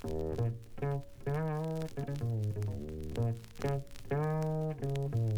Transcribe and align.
Thank 0.00 0.52
you. 4.12 5.37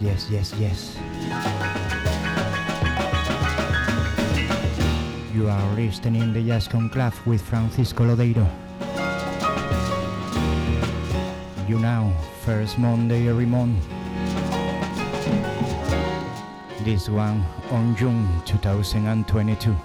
yes, 0.00 0.28
yes, 0.30 0.54
yes. 0.58 0.96
You 5.34 5.48
are 5.48 5.74
listening 5.74 6.32
the 6.32 6.42
Jazz 6.42 6.68
Club 6.68 7.14
with 7.26 7.42
Francisco 7.42 8.04
Lodeiro. 8.04 8.46
You 11.68 11.78
now, 11.78 12.12
first 12.44 12.78
Monday 12.78 13.28
every 13.28 13.46
month. 13.46 13.78
This 16.84 17.08
one 17.08 17.44
on 17.70 17.94
June 17.96 18.26
2022. 18.46 19.76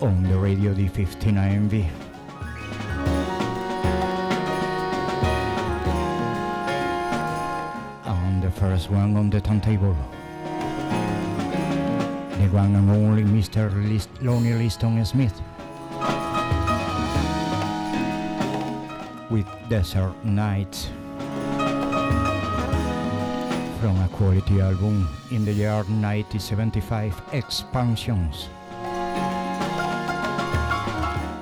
On 0.00 0.22
the 0.22 0.38
radio 0.38 0.72
D 0.74 0.86
fifteen 0.86 1.34
AMV. 1.34 2.07
one 8.90 9.16
on 9.16 9.30
the 9.30 9.40
turntable. 9.40 9.96
The 12.38 12.48
one 12.52 12.74
and 12.74 12.90
only 12.90 13.22
Mr. 13.22 13.70
List 13.88 14.08
Lonnie 14.22 14.54
Liston 14.54 15.04
Smith. 15.04 15.40
With 19.30 19.46
Desert 19.68 20.14
Nights. 20.24 20.88
From 23.80 23.96
a 24.00 24.08
quality 24.12 24.60
album 24.60 25.08
in 25.30 25.44
the 25.44 25.52
year 25.52 25.74
1975, 25.74 27.20
Expansions. 27.32 28.48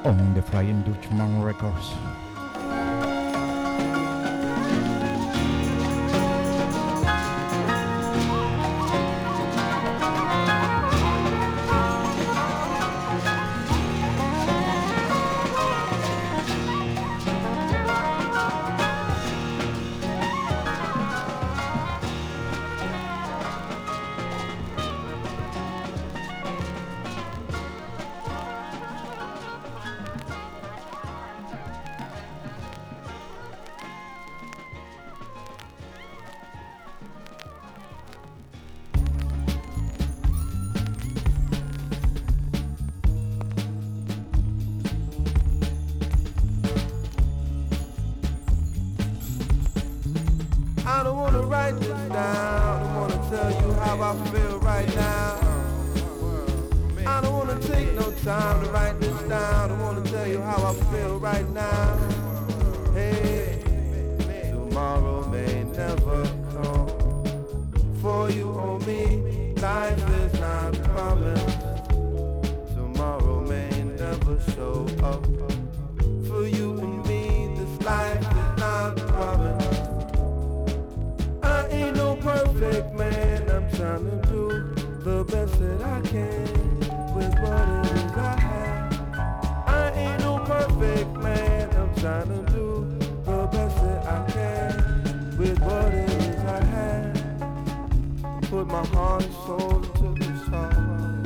On 0.04 0.34
the 0.34 0.42
Flying 0.42 0.82
Dutchman 0.82 1.42
Records. 1.42 1.92
my 98.76 98.84
heart 98.88 99.24
and 99.24 99.32
soul 99.32 99.82
into 99.82 100.08
this 100.22 100.40
song. 100.46 101.22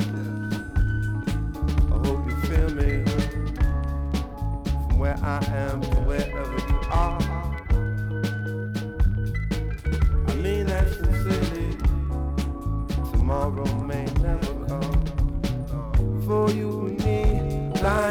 I 1.91 1.97
hope 2.07 2.21
you 2.29 2.35
feel 2.47 2.69
me. 2.79 2.91
From 4.87 4.99
where 4.99 5.17
I 5.21 5.43
am 5.47 5.81
to 5.81 5.97
wherever 6.07 6.57
you 6.69 6.79
are. 6.89 7.21
I 10.27 10.33
mean 10.35 10.65
that 10.67 10.87
sincerely. 10.93 11.75
Tomorrow 13.11 13.69
may 13.83 14.05
never 14.21 14.53
come. 14.67 15.01
For 16.25 16.49
you 16.51 16.95
need 16.99 17.81
life. 17.81 18.10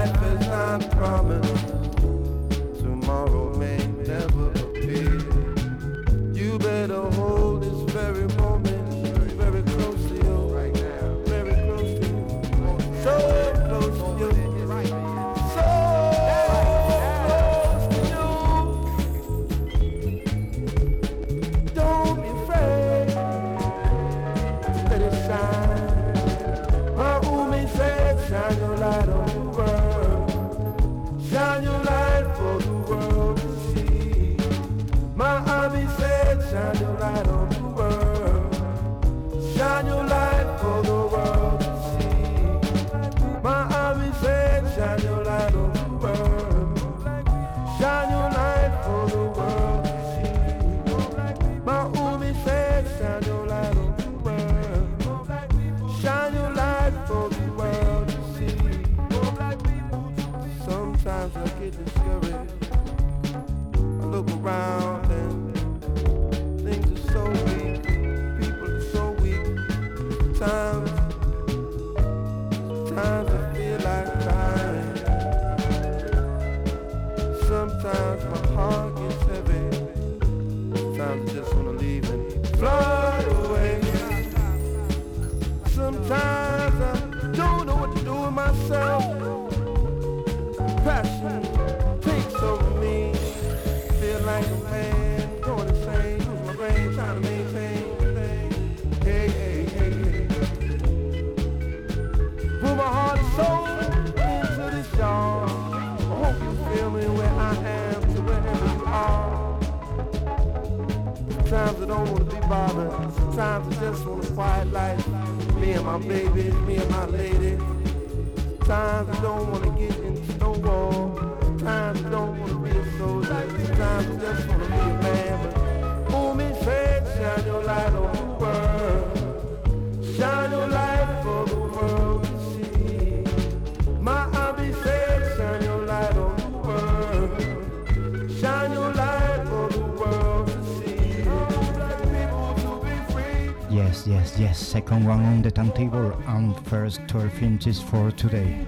12 147.60 147.90
for 147.90 148.10
today. 148.12 148.64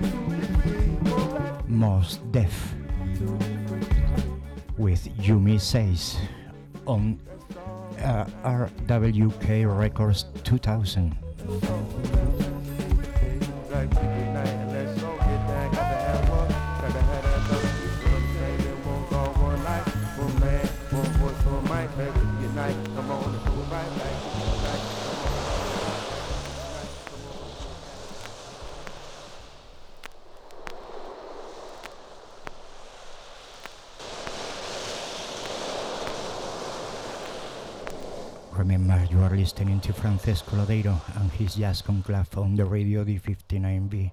Mos 1.67 2.19
Def 2.31 2.75
with 4.77 5.09
Umi 5.27 5.57
Says 5.59 6.19
on 6.87 7.19
uh, 8.01 8.27
Rawkus 8.45 9.79
Records 9.79 10.27
2000. 10.45 11.17
Listening 39.53 39.81
to 39.81 39.93
Francisco 39.93 40.57
Lodeiro 40.57 40.99
and 41.21 41.31
his 41.33 41.57
Jazz 41.57 41.83
Conclave 41.83 42.39
on 42.39 42.57
the 42.57 42.65
Radio 42.65 43.05
D59B. 43.05 44.11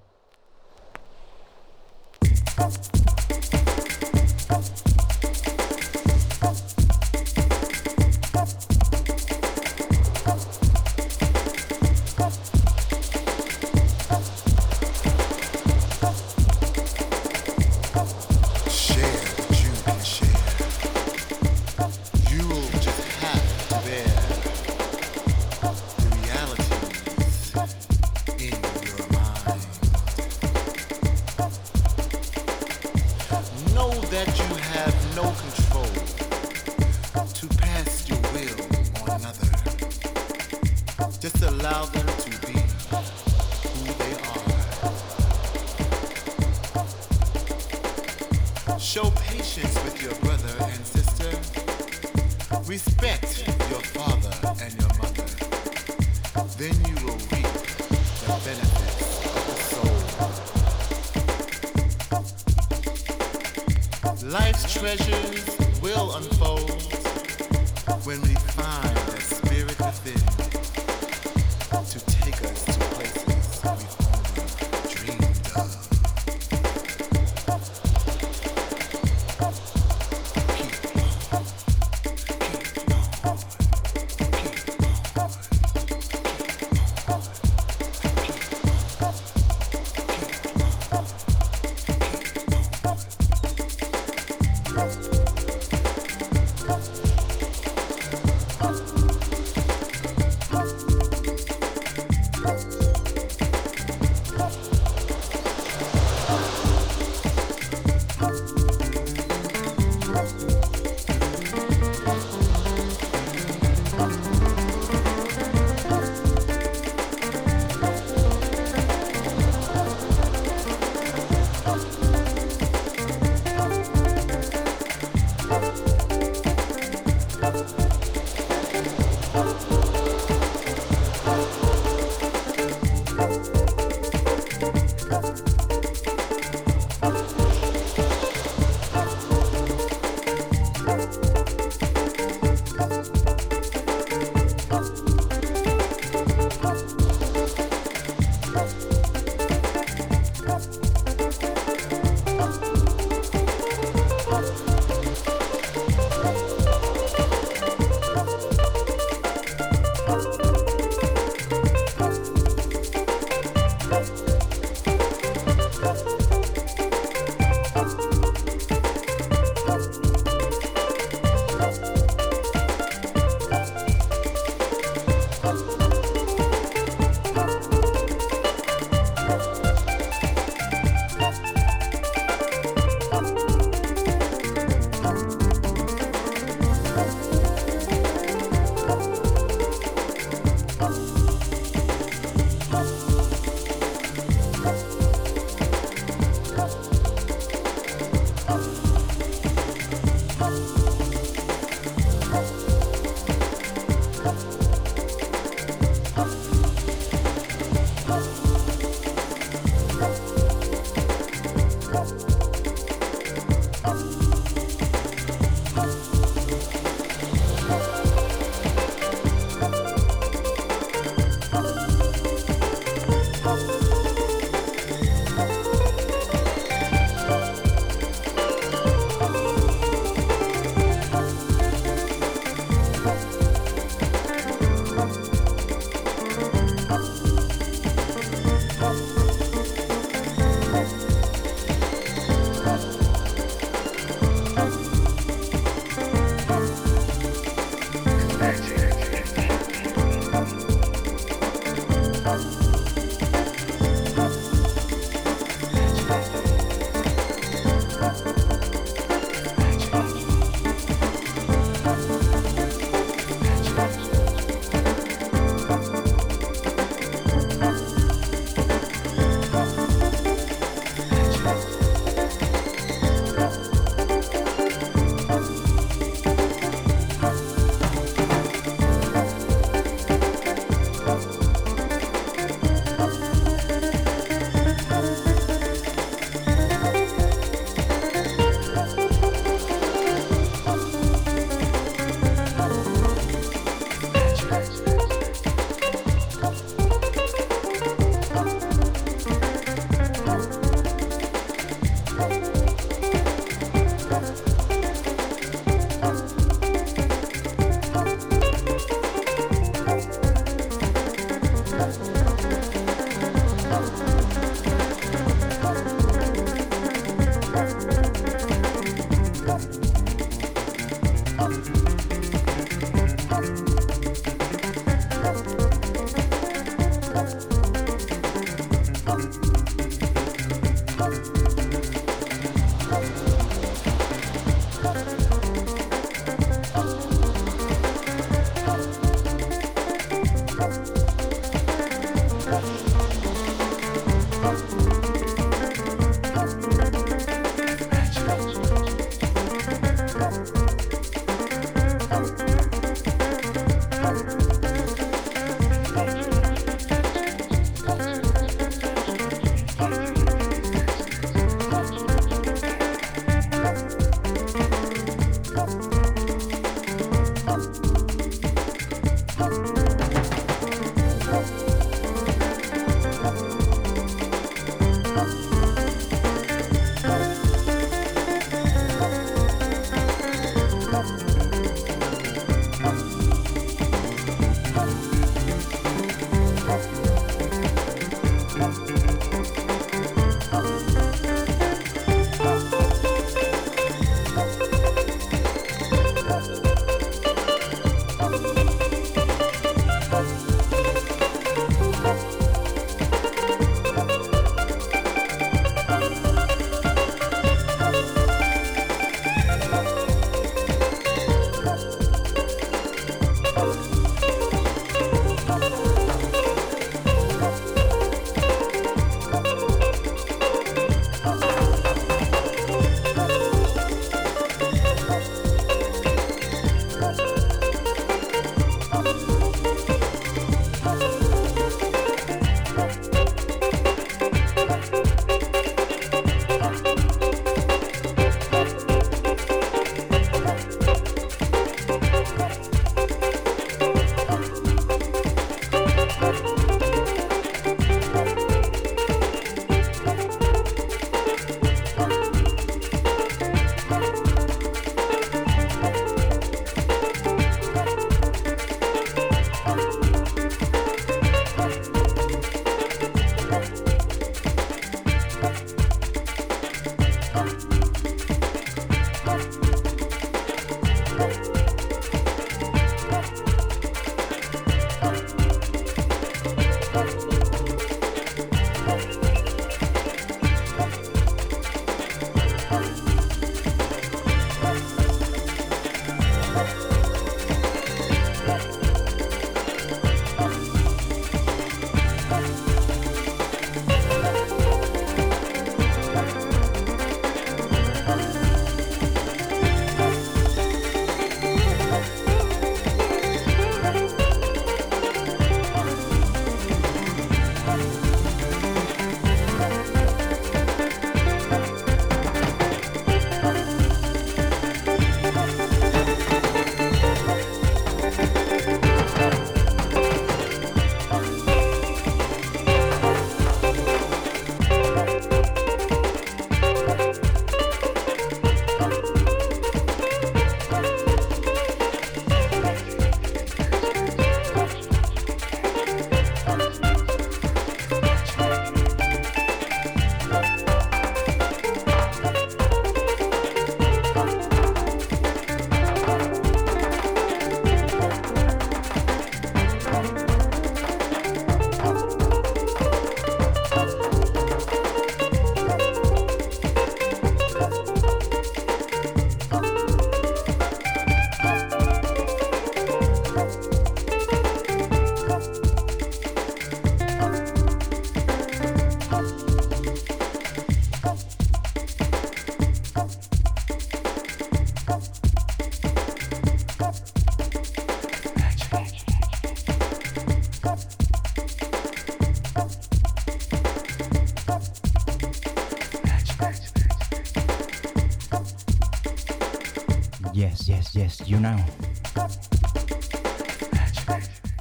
You 591.26 591.40
know. 591.40 591.58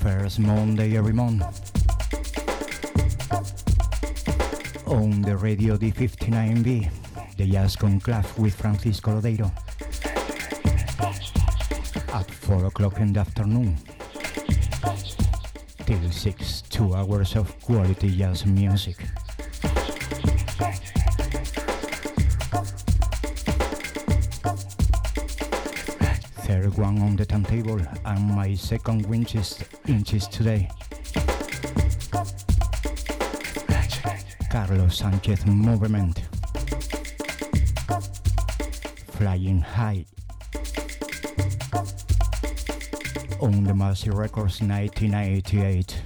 First 0.01 0.39
Monday 0.39 0.97
every 0.97 1.13
month. 1.13 1.43
On 4.87 5.21
the 5.21 5.37
Radio 5.37 5.77
D59B, 5.77 6.89
the 7.37 7.45
Jazz 7.45 7.75
Conclave 7.75 8.37
with 8.39 8.55
Francisco 8.55 9.11
Lodeiro. 9.11 9.51
At 12.13 12.31
4 12.31 12.65
o'clock 12.65 12.99
in 12.99 13.13
the 13.13 13.19
afternoon. 13.19 13.77
Till 15.85 16.11
6, 16.11 16.61
2 16.69 16.95
hours 16.95 17.35
of 17.35 17.59
quality 17.61 18.09
jazz 18.17 18.45
music. 18.45 18.97
And 28.09 28.35
my 28.35 28.55
second 28.55 29.05
winches 29.05 29.63
inches 29.87 30.27
today. 30.27 30.67
Carlos 34.49 34.97
Sanchez 34.97 35.45
Movement. 35.45 36.23
Flying 39.11 39.61
High. 39.61 40.05
On 43.41 43.63
the 43.63 43.75
Massey 43.75 44.09
Records 44.09 44.59
1988. 44.61 45.98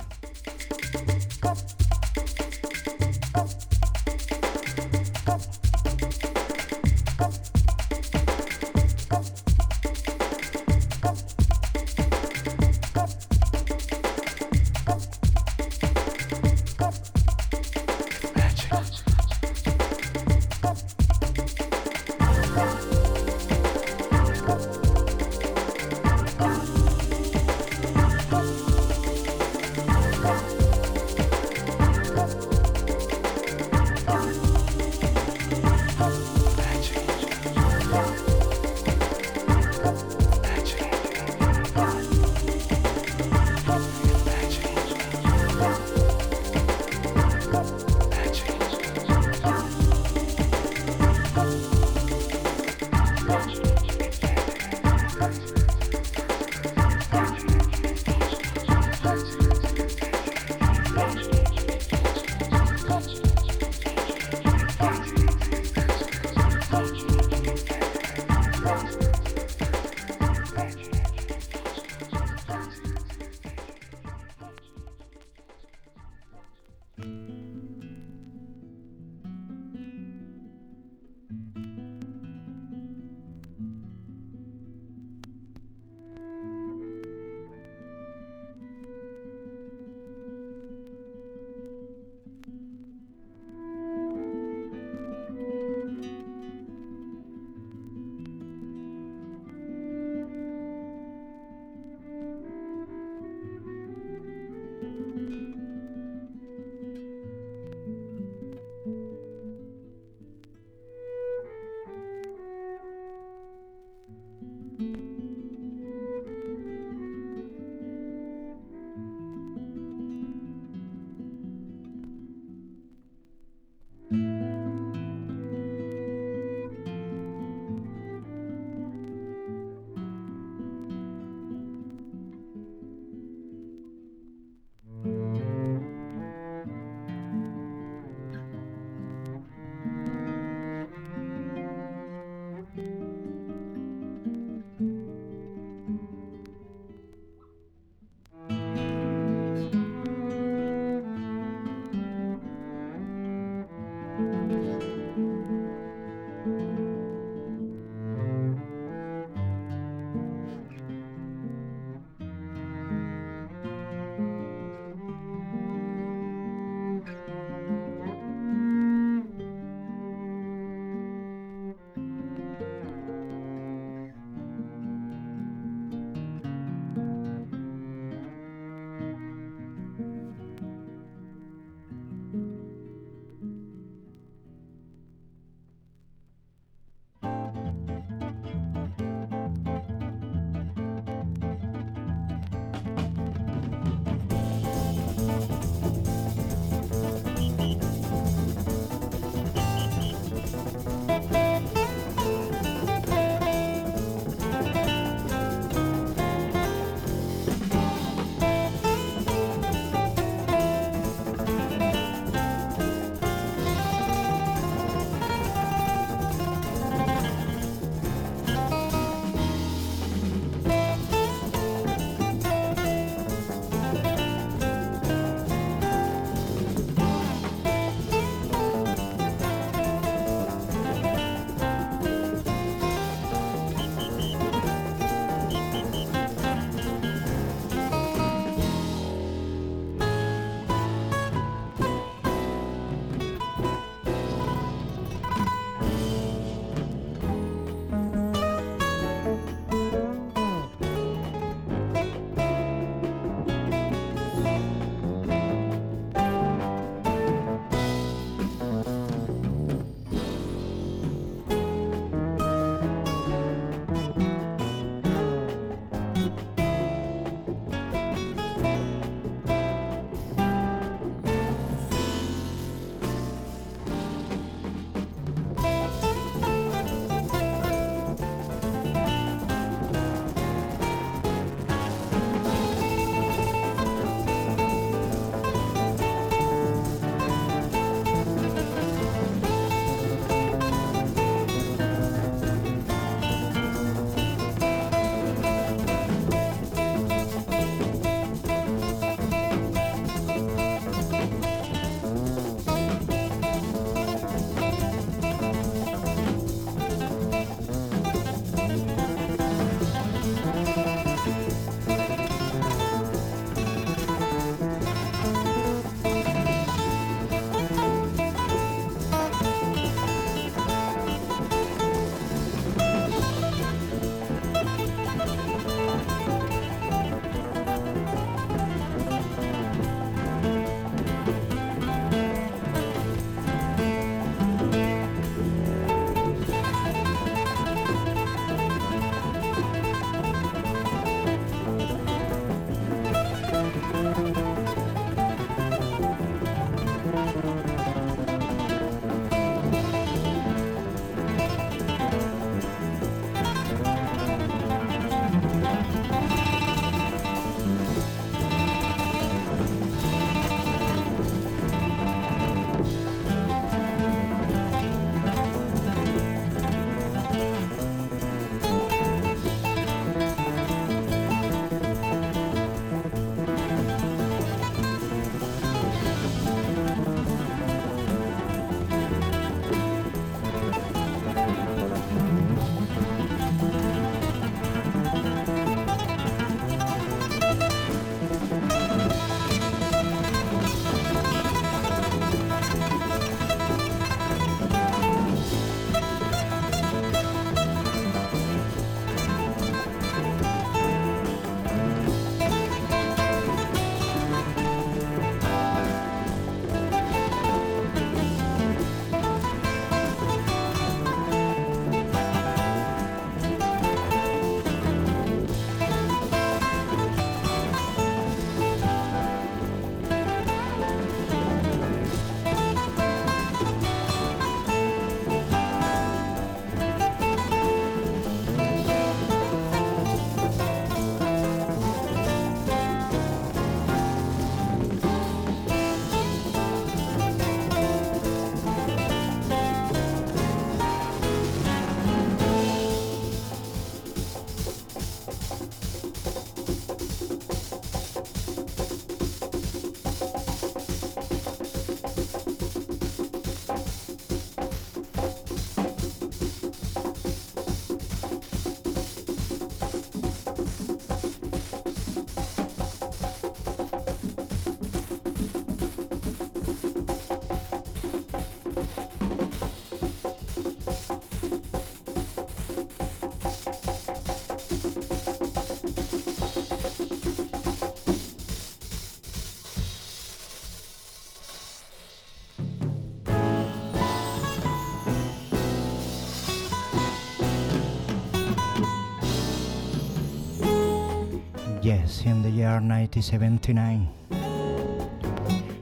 In 492.26 492.42
the 492.42 492.50
year 492.50 492.80
1979, 492.80 494.08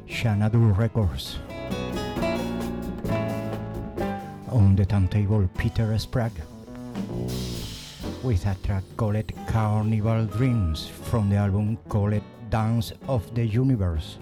Xanadu 0.09 0.57
Records. 0.73 1.37
On 4.49 4.75
the 4.75 4.85
turntable, 4.85 5.47
Peter 5.55 5.95
Sprague 5.99 6.41
with 8.23 8.45
a 8.47 8.55
track 8.63 8.83
called 8.97 9.31
Carnival 9.47 10.25
Dreams 10.25 10.87
from 10.87 11.29
the 11.29 11.35
album 11.35 11.77
called 11.87 12.21
Dance 12.49 12.91
of 13.07 13.33
the 13.35 13.45
Universe. 13.45 14.17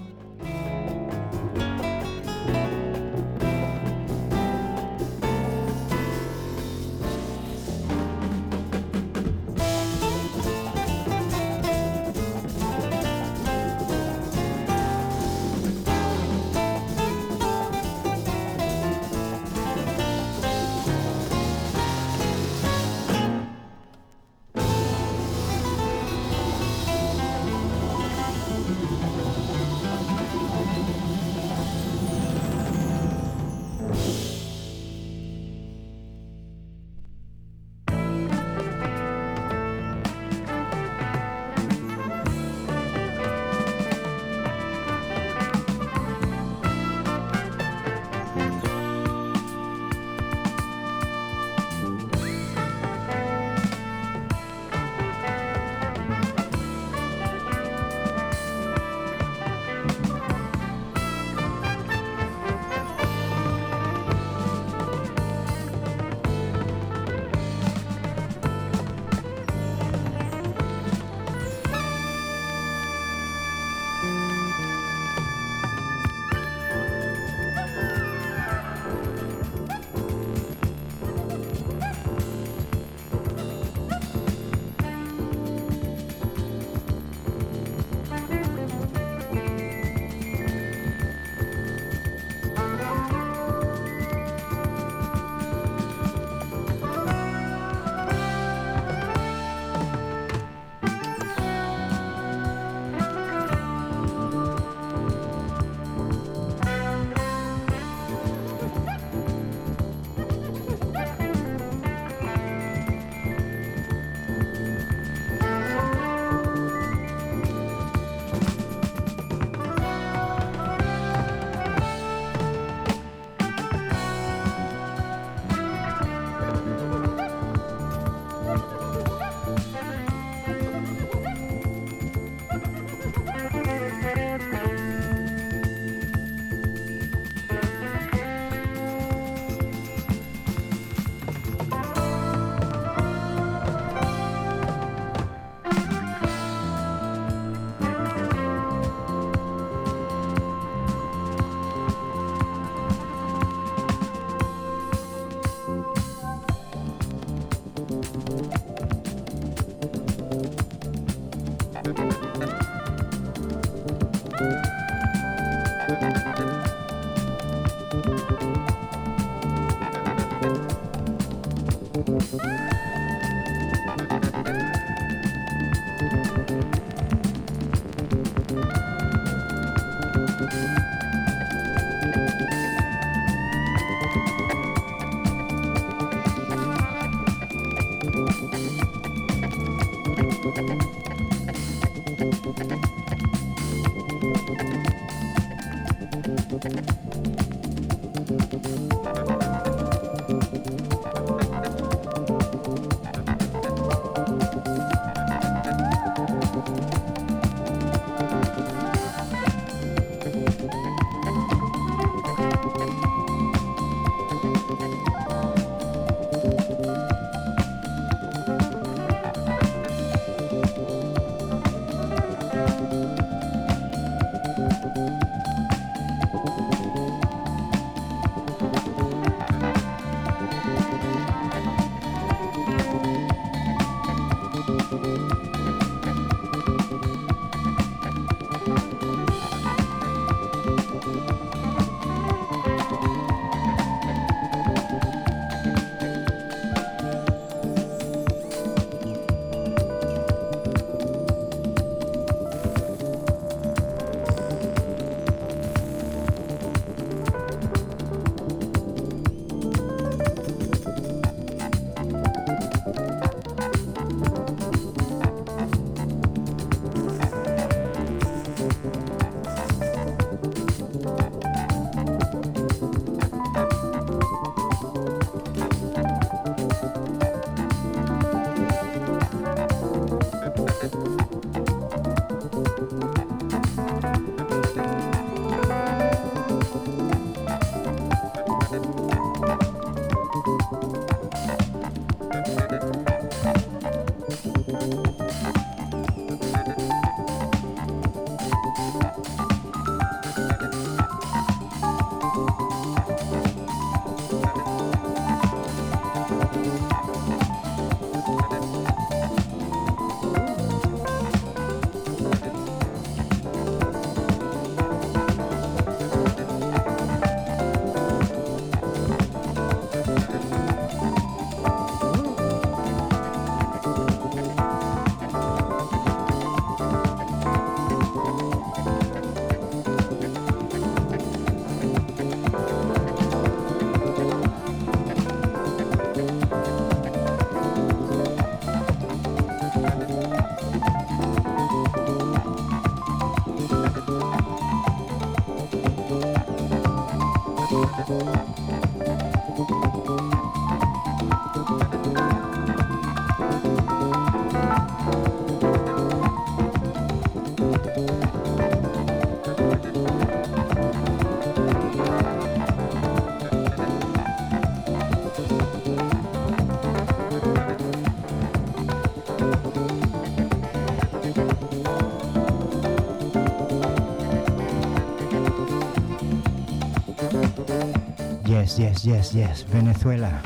yes, 378.77 379.05
yes, 379.05 379.33
yes, 379.33 379.61
Venezuela. 379.63 380.41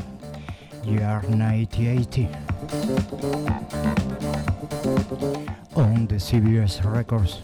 You 0.86 1.02
are 1.02 1.22
1980. 1.28 2.30
On 5.76 6.08
the 6.08 6.16
CBS 6.16 6.84
Records. 6.86 7.42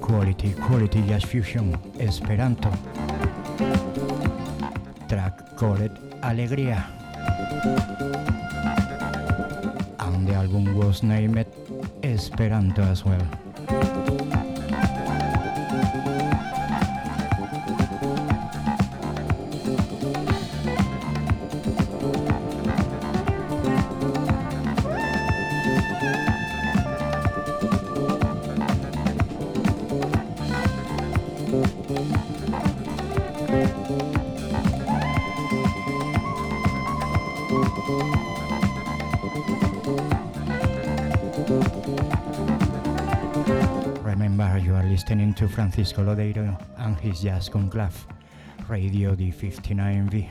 Quality, 0.00 0.52
quality 0.54 1.02
jazz 1.02 1.24
fusion, 1.24 1.76
Esperanto. 1.98 2.70
Track 5.08 5.56
called 5.56 5.90
Alegría. 6.22 6.86
And 9.98 10.28
the 10.28 10.34
album 10.34 10.74
was 10.76 11.02
named 11.02 11.44
Esperanto 12.02 12.82
as 12.82 13.04
well. 13.04 13.43
Francisco 45.74 46.04
Lodeiro 46.04 46.56
and 46.78 46.96
his 47.00 47.20
Jazz 47.22 47.48
Conclave, 47.48 48.06
Radio 48.68 49.16
D59V. 49.16 50.30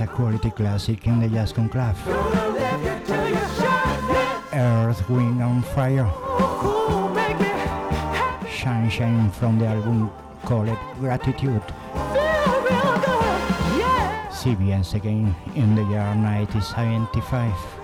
A 0.00 0.06
quality 0.06 0.50
classic 0.50 1.08
in 1.08 1.18
the 1.18 1.28
Jazz 1.28 1.52
Conclave. 1.52 1.98
Earth, 4.54 5.10
Wind 5.10 5.64
& 5.64 5.74
Fire. 5.74 6.08
Shine 8.48 8.88
Shine 8.88 9.30
from 9.32 9.58
the 9.58 9.66
album 9.66 10.10
called 10.44 10.78
Gratitude. 11.00 11.62
See 14.30 14.54
again 14.94 15.34
in 15.56 15.74
the 15.74 15.82
year 15.82 16.14
1975. 16.14 17.77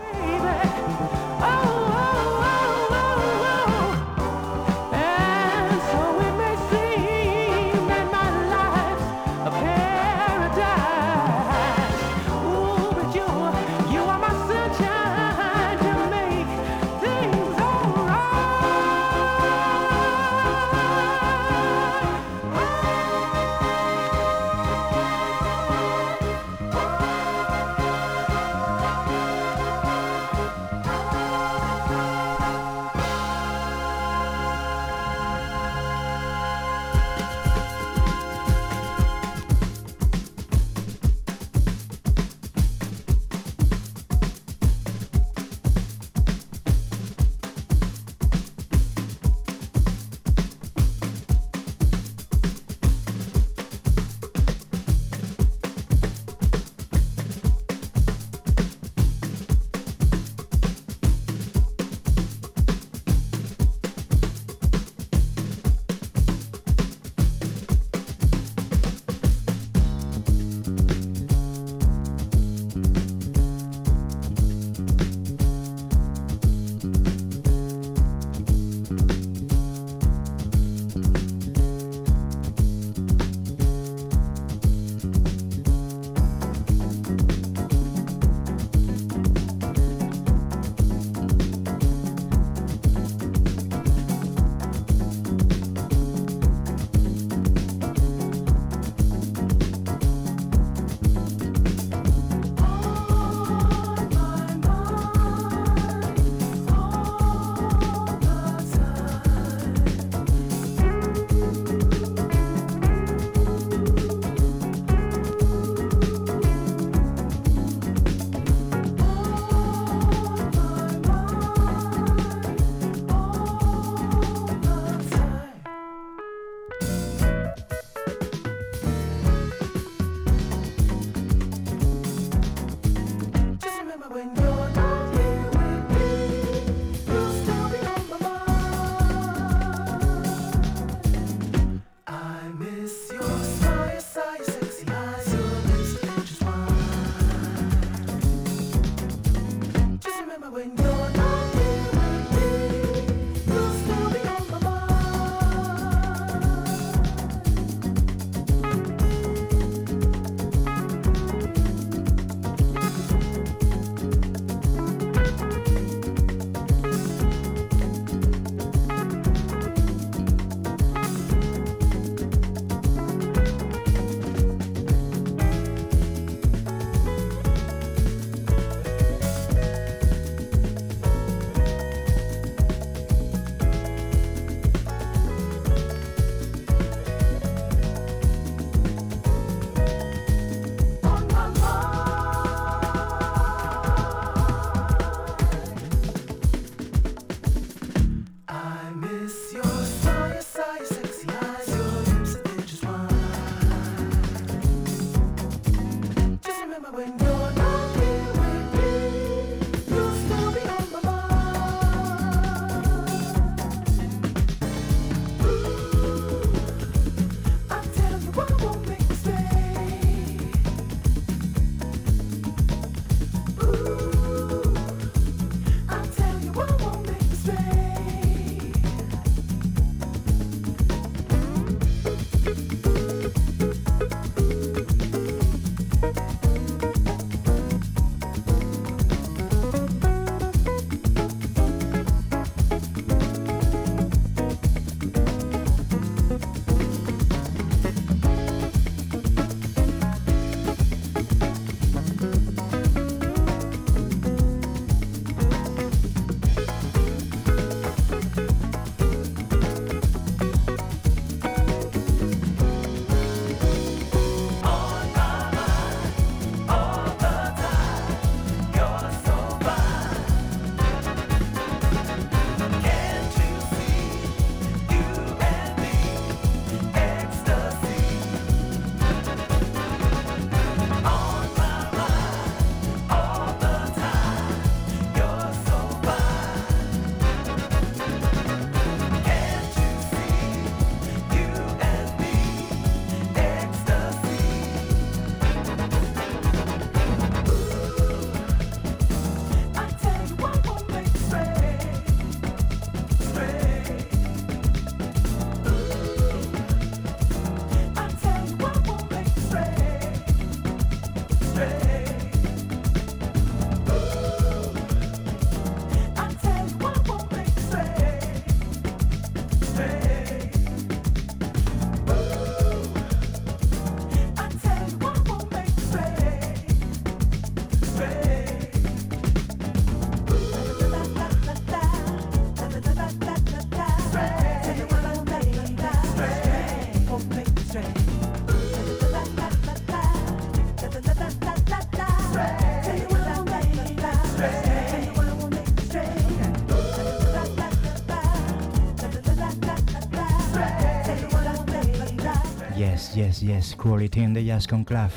yes, 353.45 353.74
quality 353.74 354.22
in 354.22 354.32
the 354.32 354.42
jazz 354.42 354.66
conclave. 354.66 355.12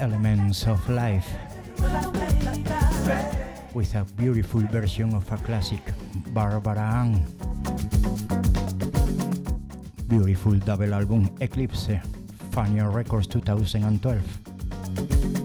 Elements 0.00 0.66
of 0.66 0.90
life 0.90 1.28
with 3.72 3.94
a 3.94 4.04
beautiful 4.16 4.62
version 4.62 5.14
of 5.14 5.30
a 5.30 5.36
classic, 5.36 5.82
Barbara 6.34 6.80
Ann. 6.80 7.24
Beautiful 10.08 10.54
double 10.54 10.92
album 10.92 11.30
Eclipse, 11.40 11.90
Fania 12.50 12.92
Records 12.92 13.28
2012. 13.28 15.39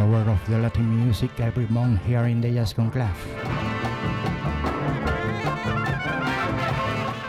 hour 0.00 0.24
of 0.30 0.40
the 0.48 0.56
Latin 0.56 1.04
music 1.04 1.30
every 1.40 1.66
month 1.66 2.02
here 2.06 2.24
in 2.24 2.40
the 2.40 2.50
Jazz 2.50 2.72
Conclave. 2.72 3.20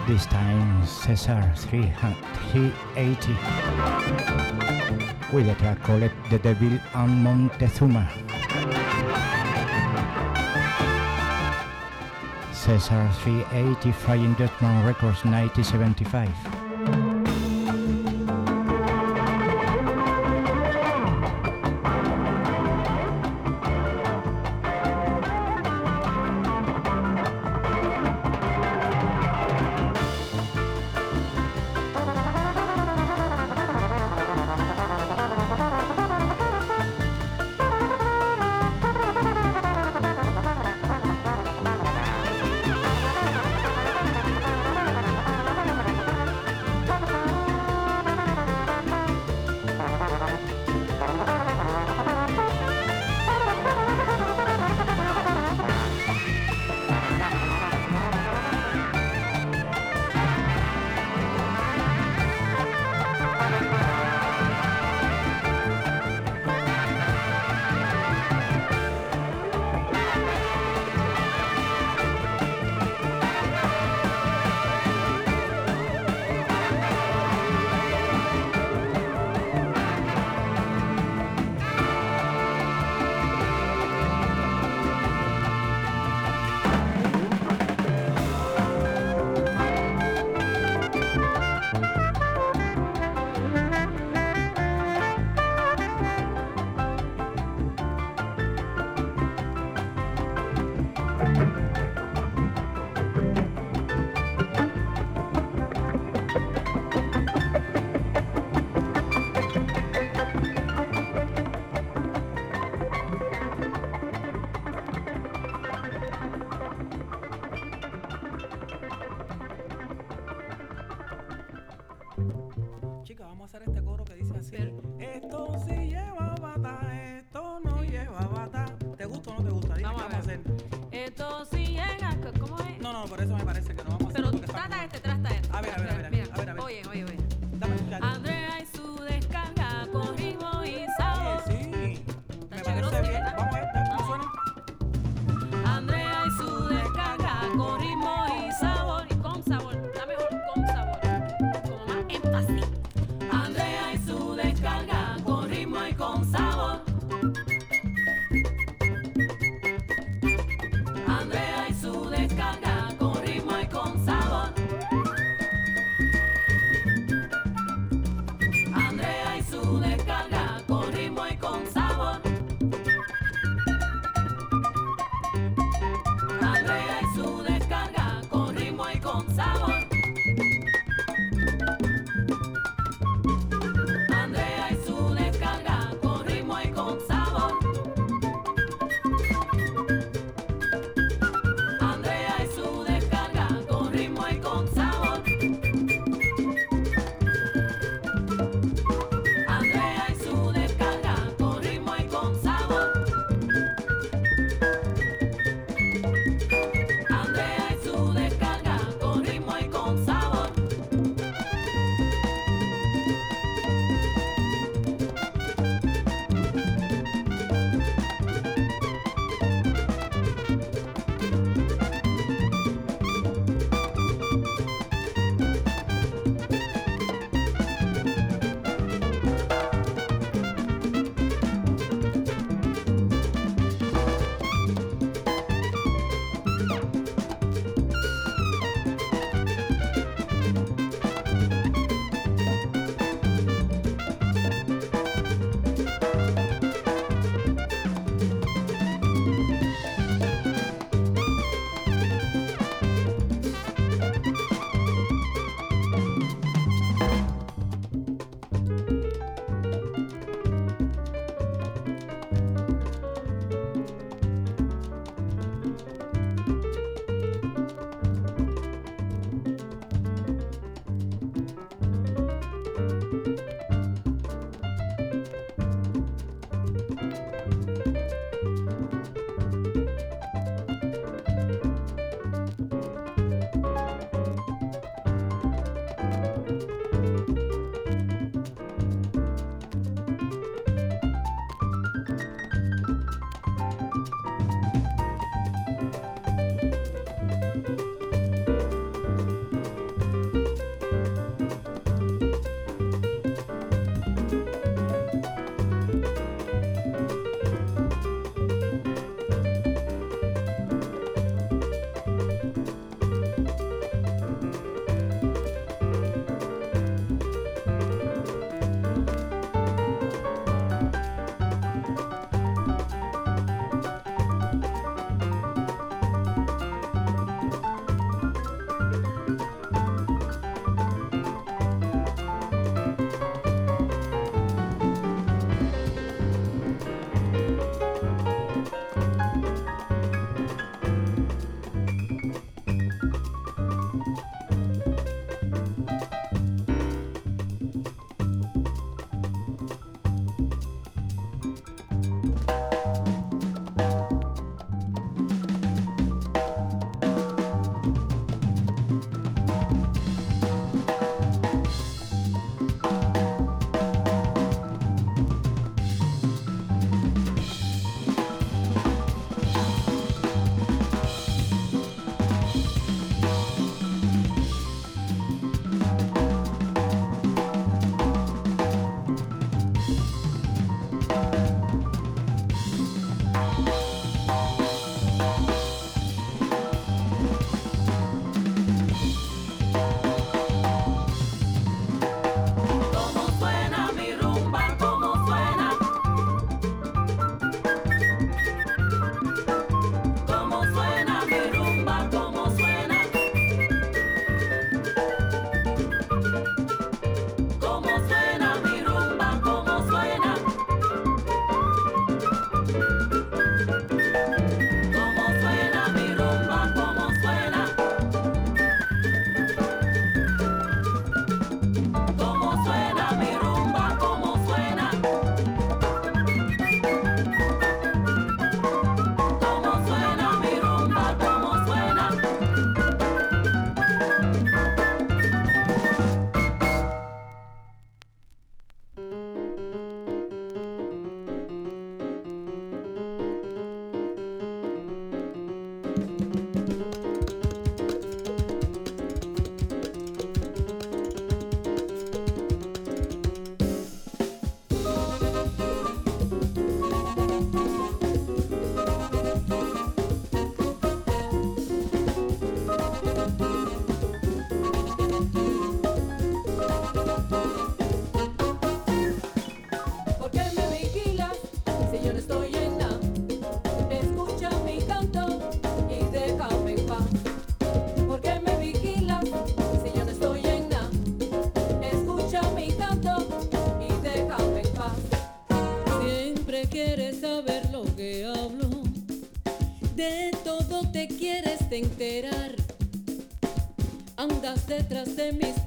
This 0.07 0.26
time, 0.28 0.86
Cesar 0.86 1.43
380 1.55 3.36
with 5.34 5.49
a 5.49 5.55
track 5.55 5.84
called 5.84 6.11
The 6.30 6.39
Devil 6.39 6.80
and 6.93 7.24
Montezuma. 7.24 8.09
Cesar 12.53 13.09
380 13.24 13.91
Flying 13.91 14.34
Dutchman 14.36 14.86
Records 14.86 15.26
1975. 15.26 16.50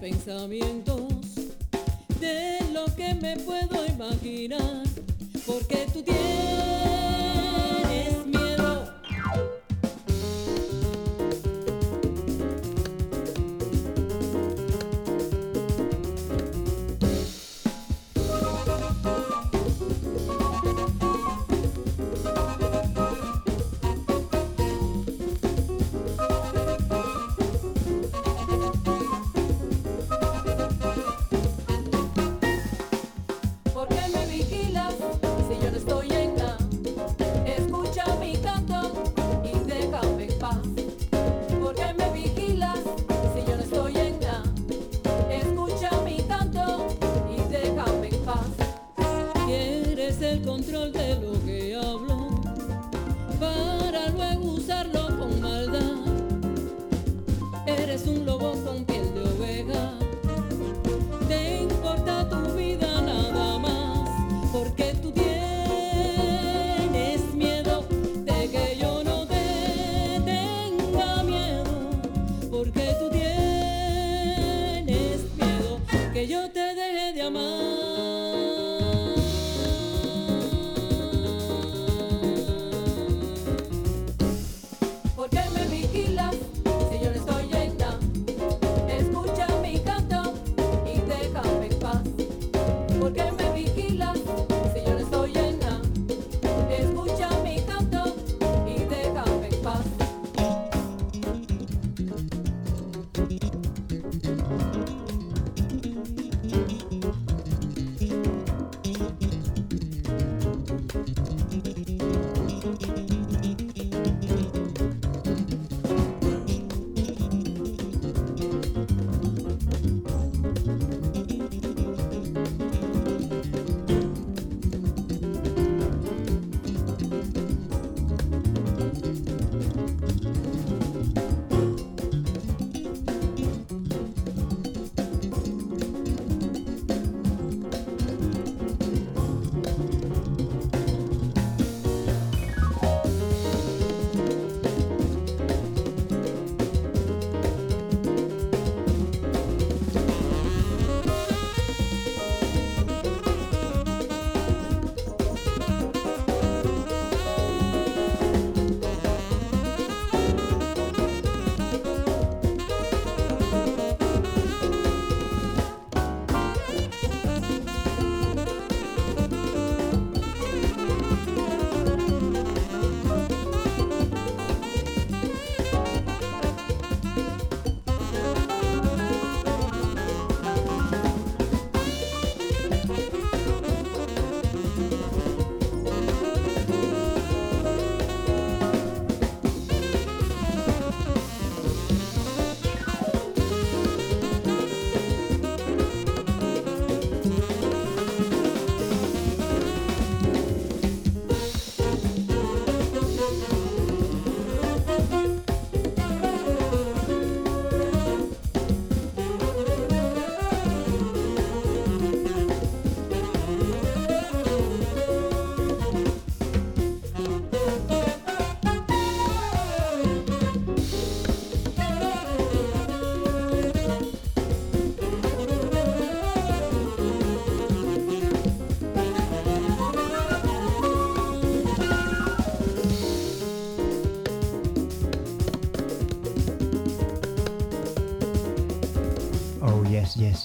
pensamientos 0.04 1.34
de 2.20 2.58
lo 2.74 2.84
que 2.94 3.14
me 3.14 3.38
puedo 3.38 3.86
imaginar. 3.86 4.83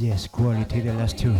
yes, 0.02 0.28
quality 0.28 0.80
the 0.82 0.94
last 0.94 1.18
two. 1.18 1.36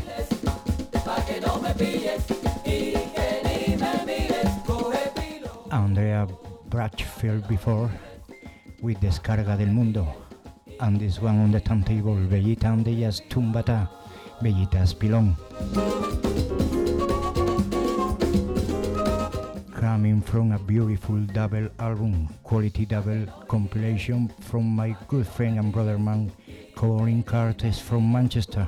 Andrea 5.72 6.28
Bratchfield 6.70 7.48
before 7.48 7.90
with 8.82 9.00
Descarga 9.00 9.58
del 9.58 9.68
Mundo 9.68 10.08
and 10.80 11.00
this 11.00 11.20
one 11.22 11.40
on 11.40 11.52
the 11.52 11.60
turntable 11.60 12.16
Bellita 12.16 12.66
Andellas 12.66 13.22
Tumbata 13.30 13.88
Bellita 14.42 14.82
Espilón 14.82 15.36
coming 19.80 20.22
from 20.22 20.52
a 20.52 20.60
beautiful 20.60 21.20
double 21.34 21.68
album 21.80 22.28
quality 22.44 22.86
double 22.86 23.26
compilation 23.48 24.30
from 24.42 24.64
my 24.76 24.96
good 25.08 25.28
friend 25.28 25.60
and 25.60 25.72
brother 25.72 25.98
man 25.98 26.32
Colin 26.80 27.24
Curtis 27.24 27.78
from 27.78 28.10
Manchester. 28.10 28.66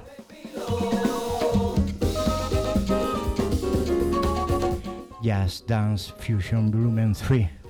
Jazz 5.24 5.62
Dance 5.62 6.12
Fusion 6.20 6.70
Blumen 6.70 7.16
3. 7.16 7.61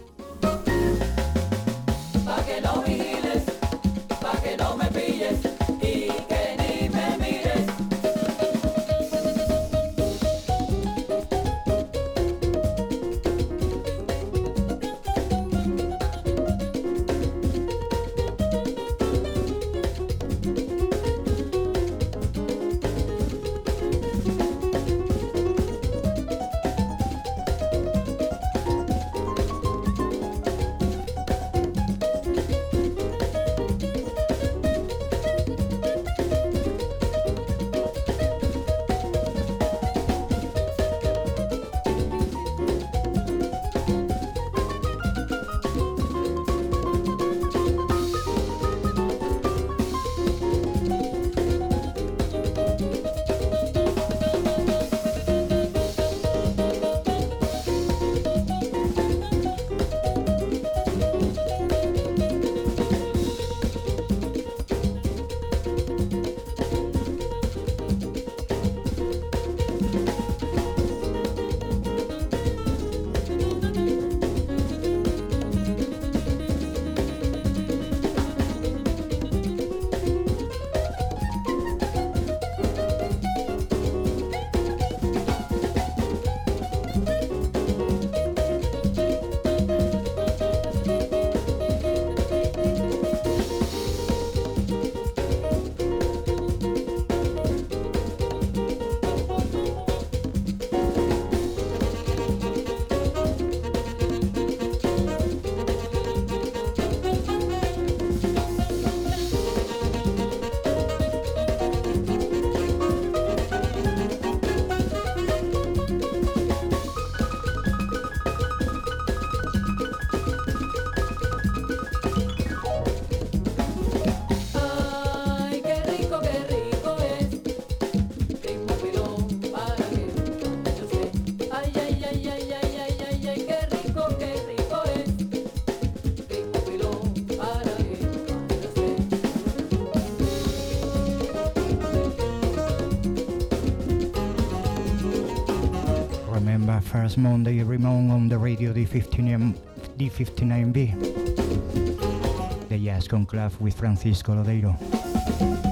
last 147.11 147.17
Monday, 147.17 147.61
Ramon 147.61 148.09
on 148.09 148.29
the 148.29 148.37
radio 148.37 148.71
D59, 148.71 149.53
D59B. 149.97 152.69
The 152.69 152.77
Jazz 152.77 153.09
Club 153.09 153.51
with 153.59 153.73
Francisco 153.73 154.33
Lodeiro. 154.33 155.70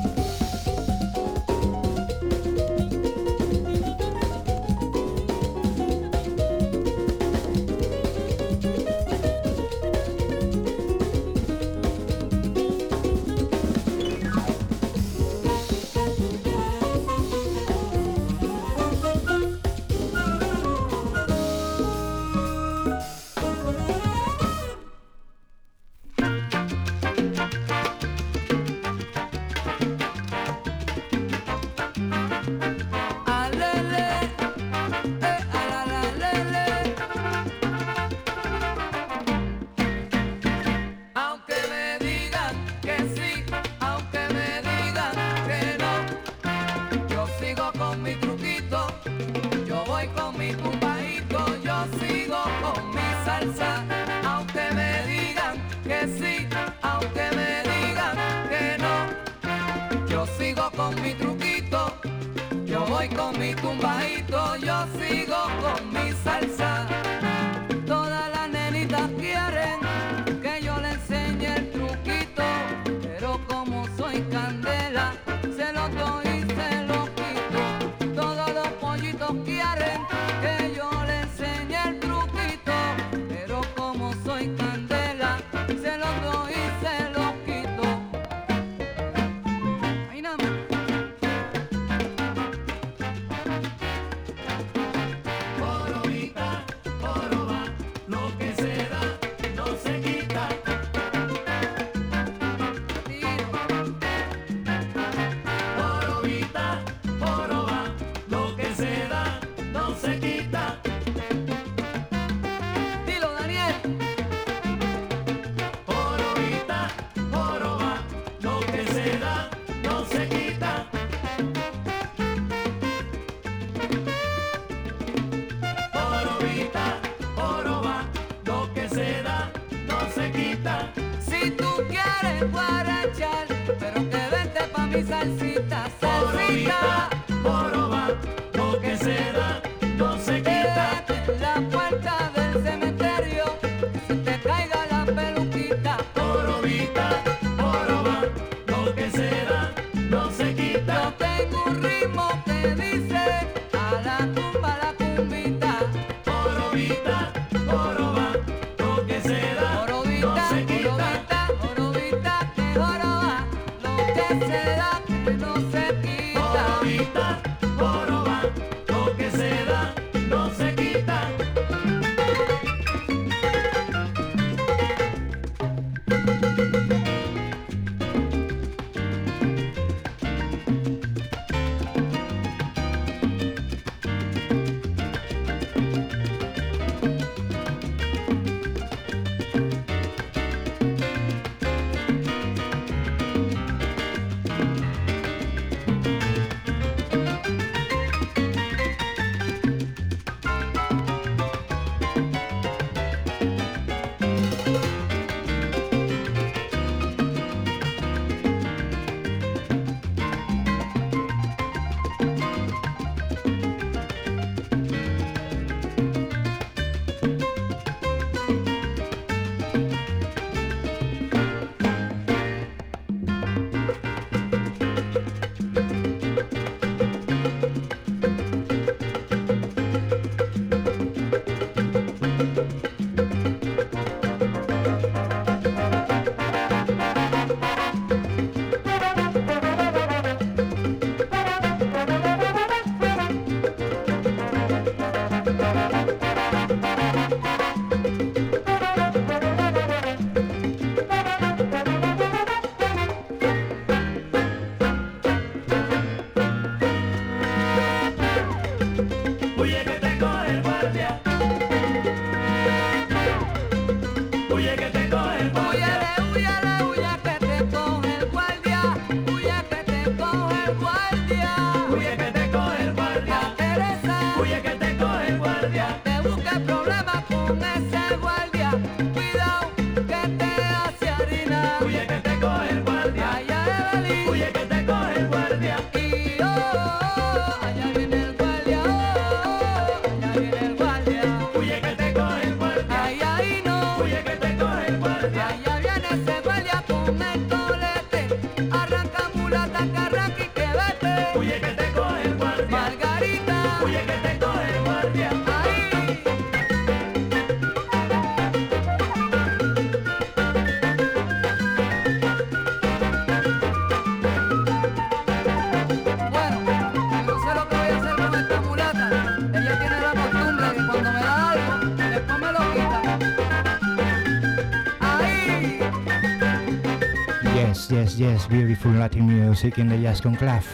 Yes, 328.10 328.18
yes, 328.18 328.48
beautiful 328.48 328.92
Latin 328.94 329.28
music 329.28 329.78
in 329.78 329.88
the 329.88 329.96
Jazz 329.96 330.20
Conclave. 330.20 330.66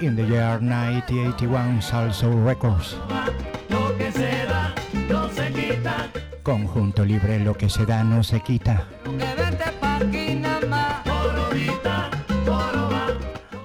In 0.00 0.14
the 0.14 0.22
year 0.22 0.60
1981, 0.60 1.80
Salso 1.82 2.30
Records. 2.46 2.94
Conjunto 6.44 7.04
libre, 7.04 7.40
lo 7.40 7.54
que 7.54 7.68
se 7.68 7.84
da 7.84 8.04
no 8.04 8.22
se 8.22 8.40
quita. 8.40 8.86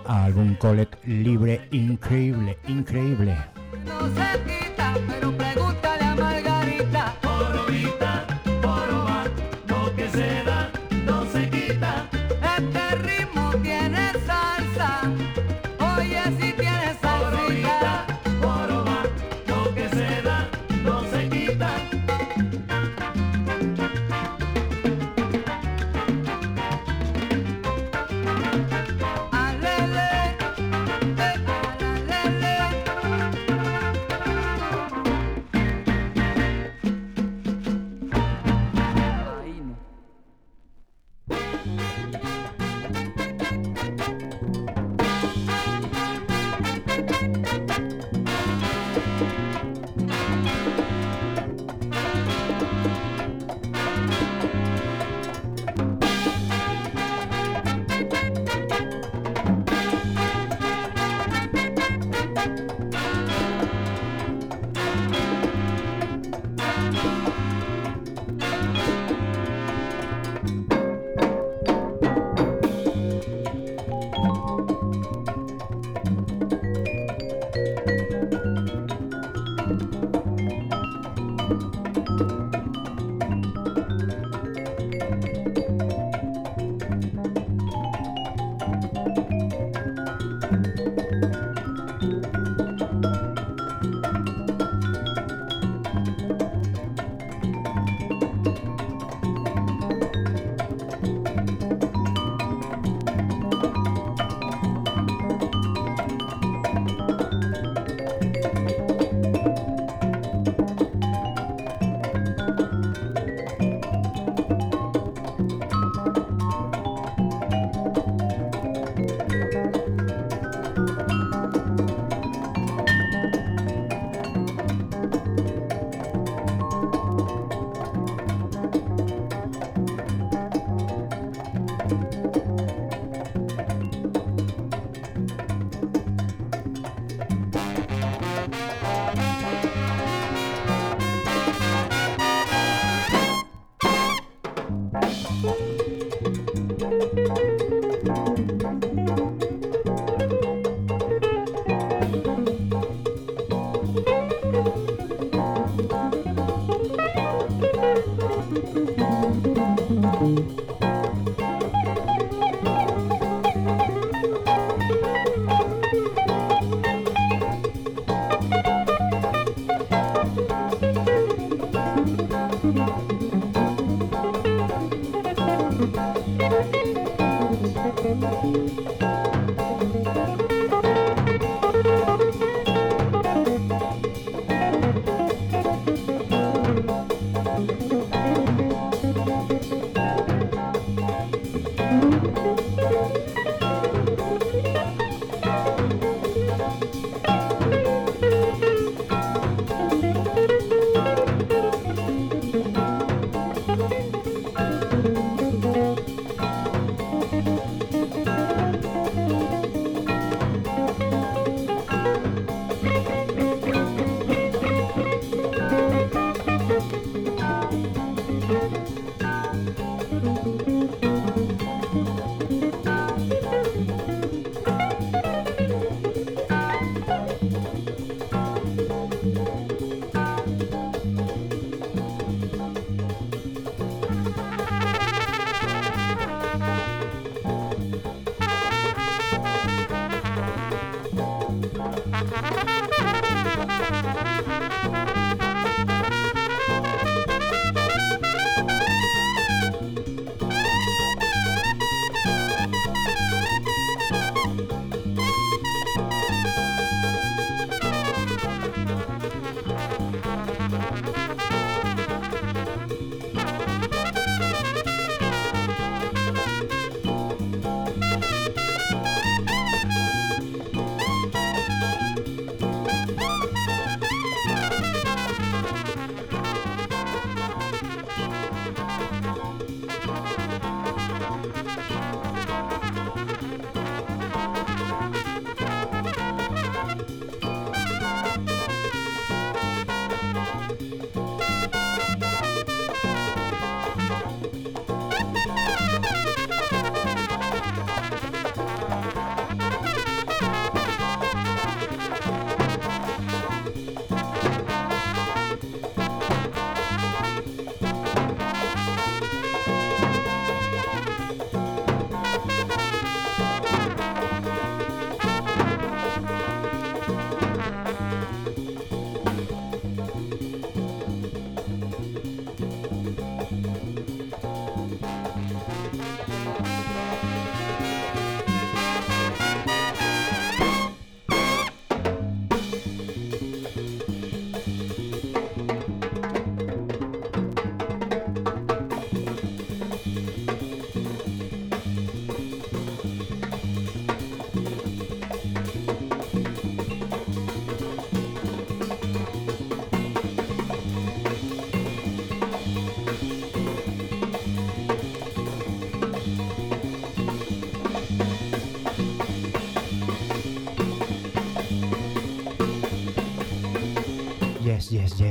Álbum 0.07 0.55
Colet 0.55 0.97
libre, 1.05 1.67
increíble, 1.69 2.57
increíble. 2.67 3.37
No 3.85 3.99
se 4.15 4.39
quita, 4.47 4.95
pero 5.07 5.36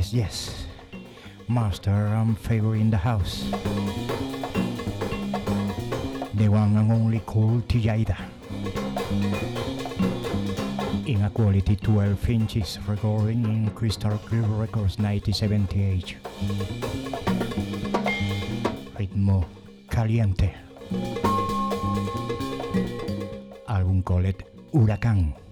Yes, 0.07 0.15
yes. 0.15 0.66
Master 1.49 1.91
and 1.91 2.39
favor 2.39 2.77
in 2.77 2.91
the 2.91 2.97
house. 2.97 3.43
The 6.35 6.49
one 6.49 6.77
and 6.77 6.93
only 6.93 7.20
Cal 7.27 7.61
Tjader. 7.66 8.16
In 11.07 11.24
a 11.24 11.31
quality 11.31 11.74
12 11.74 12.31
inches 12.31 12.78
recording 12.87 13.45
in 13.47 13.70
Crystal 13.70 14.19
Clear 14.19 14.43
Records 14.43 14.99
1978. 14.99 16.16
Ritmo 18.99 19.45
caliente. 19.91 20.55
Álbum 23.66 24.05
called 24.05 24.45
Huracán. 24.73 25.45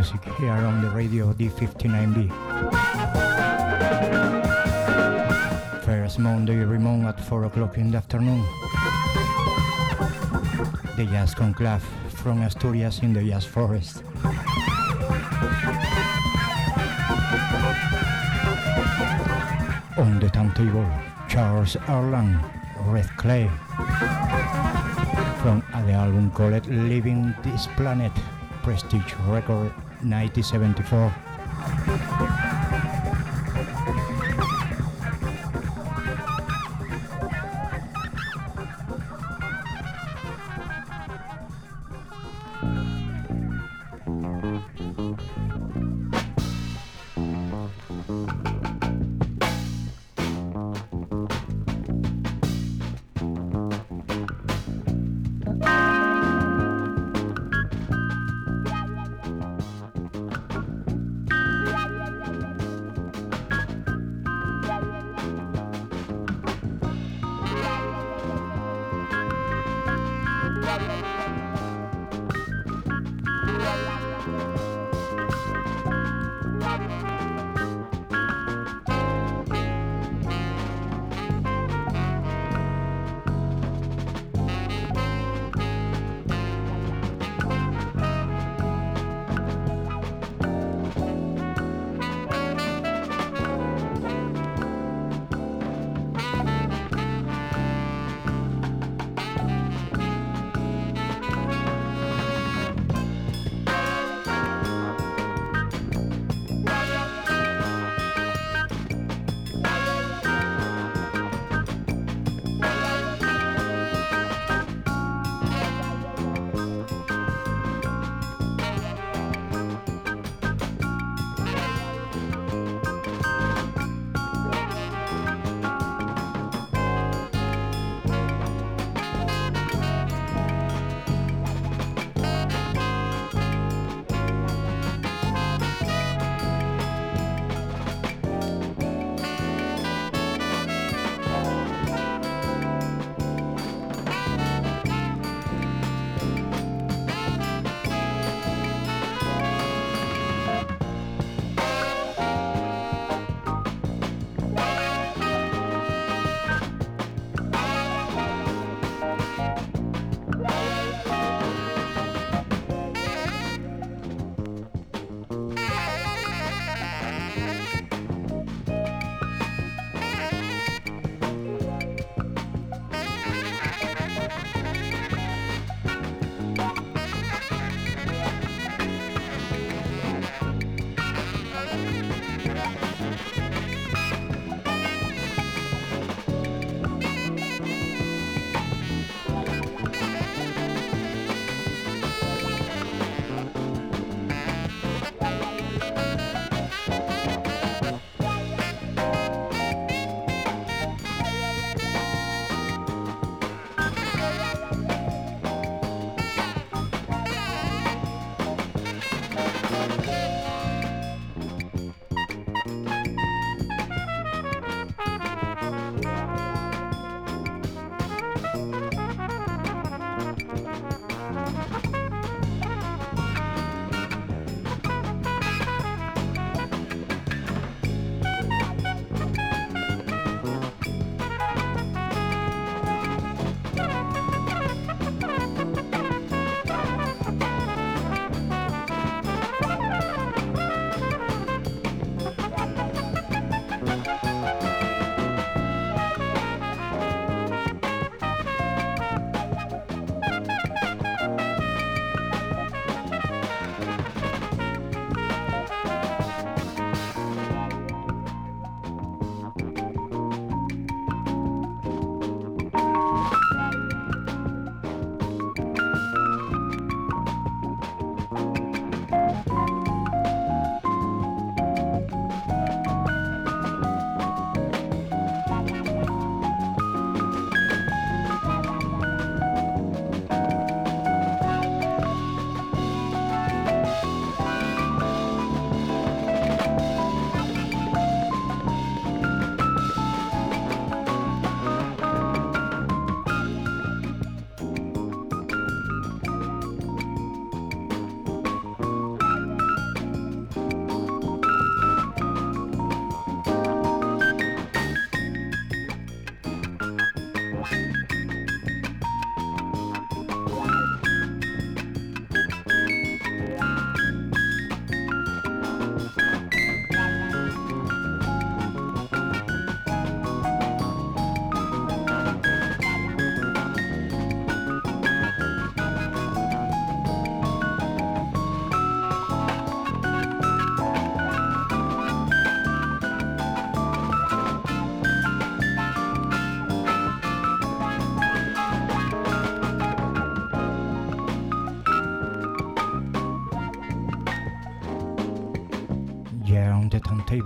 Music 0.00 0.24
here 0.38 0.48
on 0.48 0.80
the 0.80 0.88
radio 0.88 1.30
D59B. 1.34 2.32
First 5.84 6.18
Monday 6.18 6.56
Ramon 6.64 7.04
at 7.04 7.20
4 7.20 7.44
o'clock 7.44 7.76
in 7.76 7.90
the 7.90 7.98
afternoon. 7.98 8.42
The 10.96 11.04
Jazz 11.04 11.34
Conclave 11.34 11.84
from 12.14 12.40
Asturias 12.40 13.00
in 13.00 13.12
the 13.12 13.22
Jazz 13.22 13.44
Forest. 13.44 14.02
On 19.98 20.18
the 20.18 20.30
turntable, 20.32 20.88
Charles 21.28 21.76
Earland, 21.92 22.40
Red 22.86 23.10
Clay. 23.18 23.50
From 25.42 25.62
the 25.84 25.92
album 25.92 26.30
called 26.30 26.66
Leaving 26.68 27.34
This 27.42 27.66
Planet, 27.76 28.12
Prestige 28.62 29.12
Record 29.28 29.74
1974. 30.02 32.49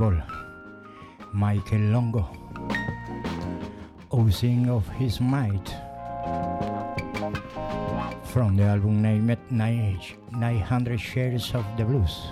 Turntable, 0.04 0.22
Michael 1.32 1.78
Longo, 1.78 2.28
oozing 4.12 4.68
of 4.68 4.86
his 4.88 5.18
might. 5.20 5.74
From 8.24 8.56
the 8.56 8.64
album 8.64 9.00
named 9.00 9.38
Nine- 9.50 9.98
900 10.30 11.00
Shares 11.00 11.54
of 11.54 11.64
the 11.78 11.84
Blues. 11.84 12.28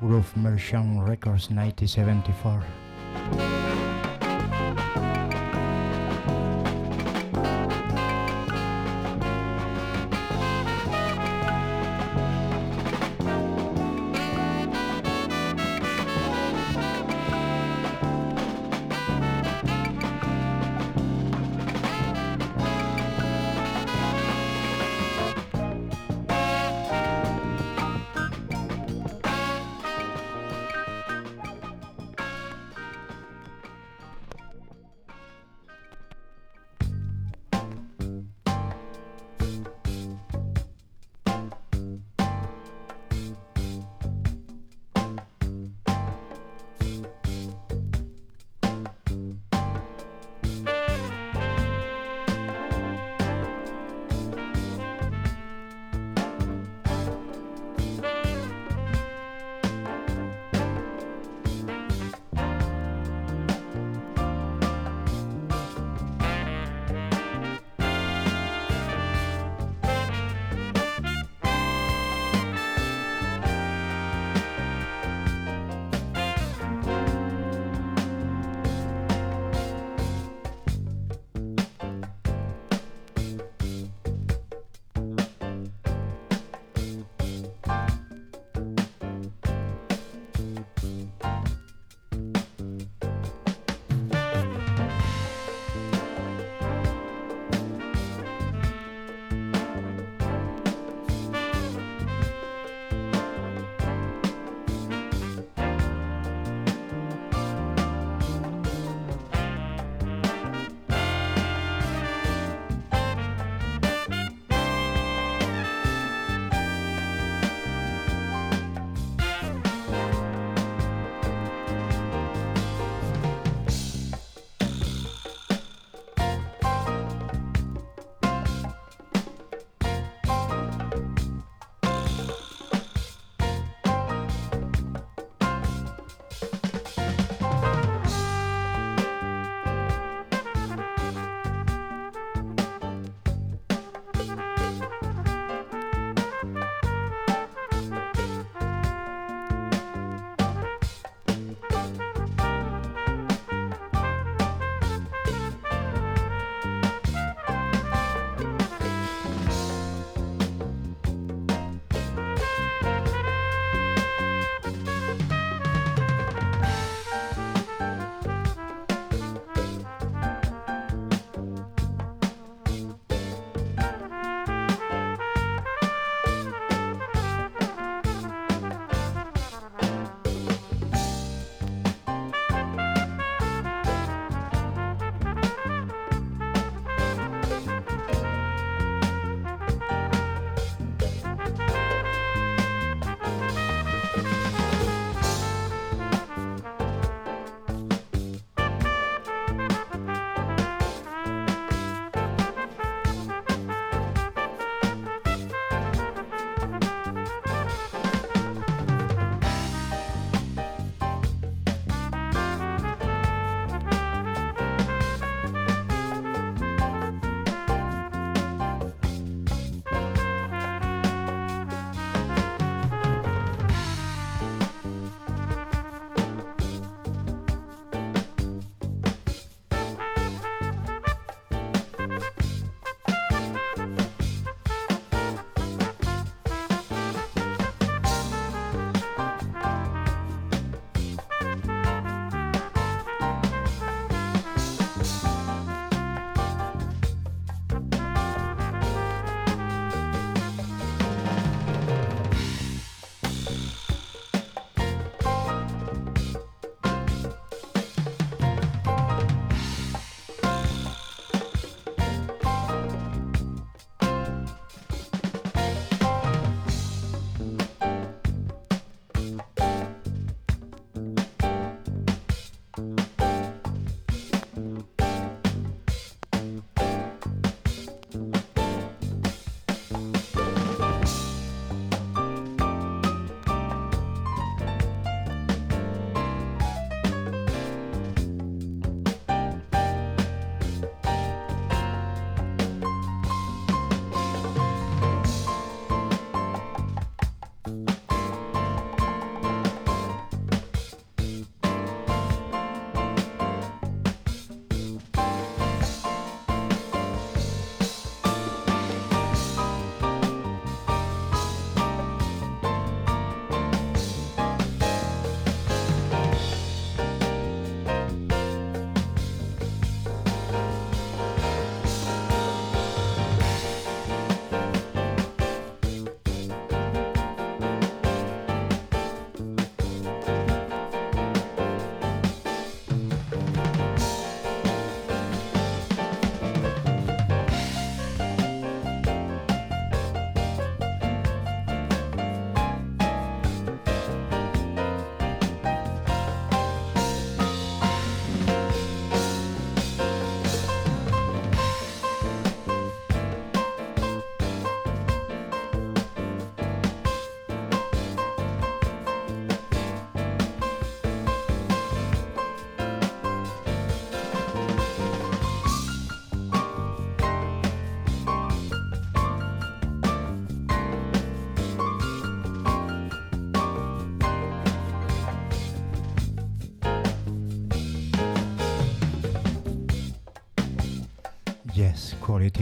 Groove 0.00 0.36
Merchant 0.36 1.00
Records 1.00 1.48
1974. 1.50 2.62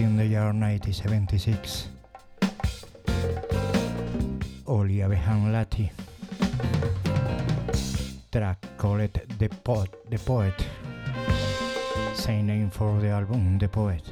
In 0.02 0.16
the 0.16 0.24
year 0.24 0.52
1976. 0.52 1.88
Olia 4.66 5.08
Behan 5.08 5.52
Lati. 5.52 5.90
Track 8.32 8.58
called 8.78 9.10
The 9.38 9.48
Poet, 9.48 9.90
The 10.10 10.18
Poet. 10.18 10.54
Same 12.14 12.46
name 12.46 12.70
for 12.70 13.00
the 13.00 13.08
album, 13.08 13.58
The 13.58 13.68
Poet. 13.68 14.09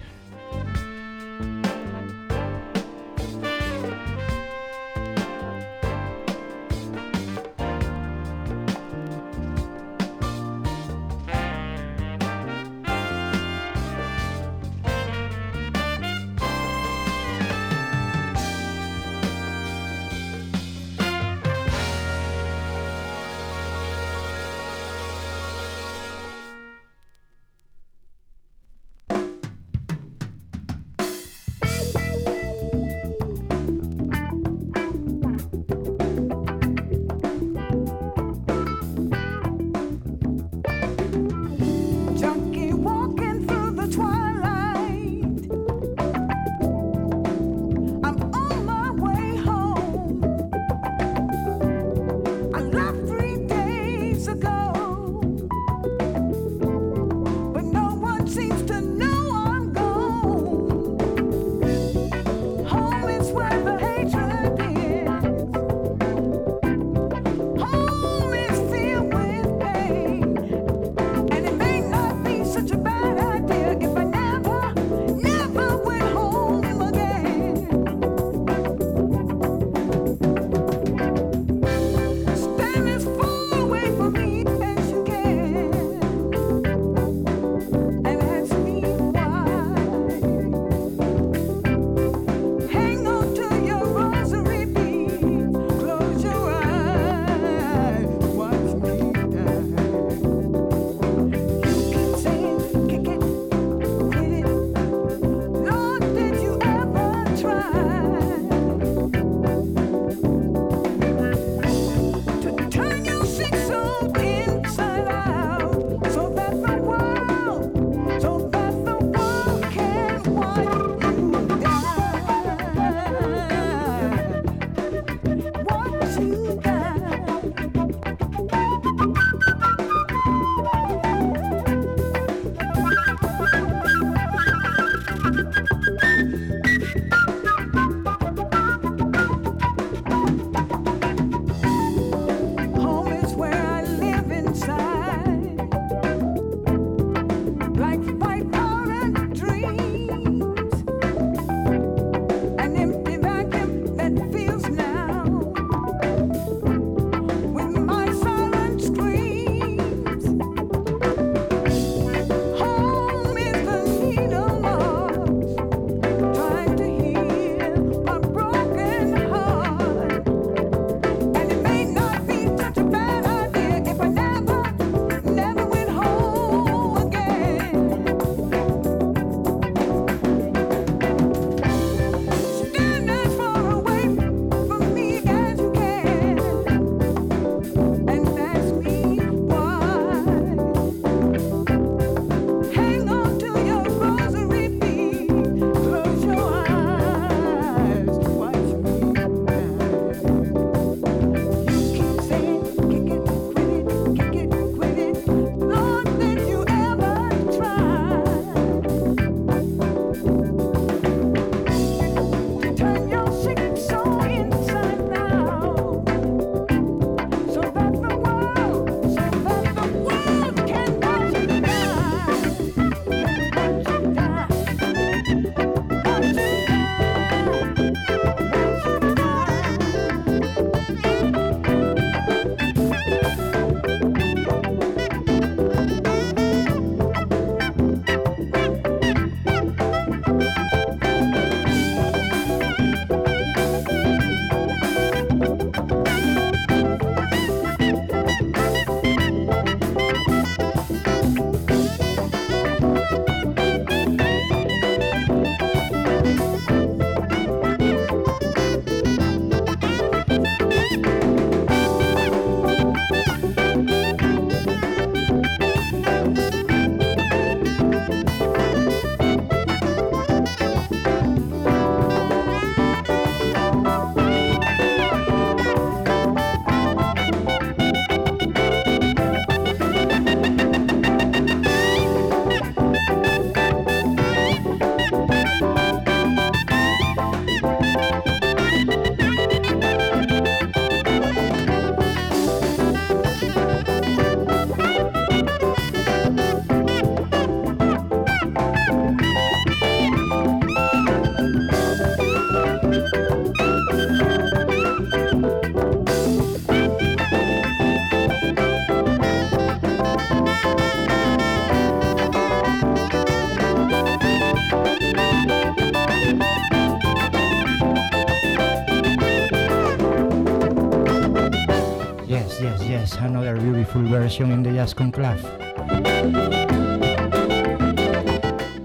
Version 324.39 324.52
in 324.52 324.62
the 324.62 324.70
Jazz 324.70 324.94
Conclave. 324.94 325.43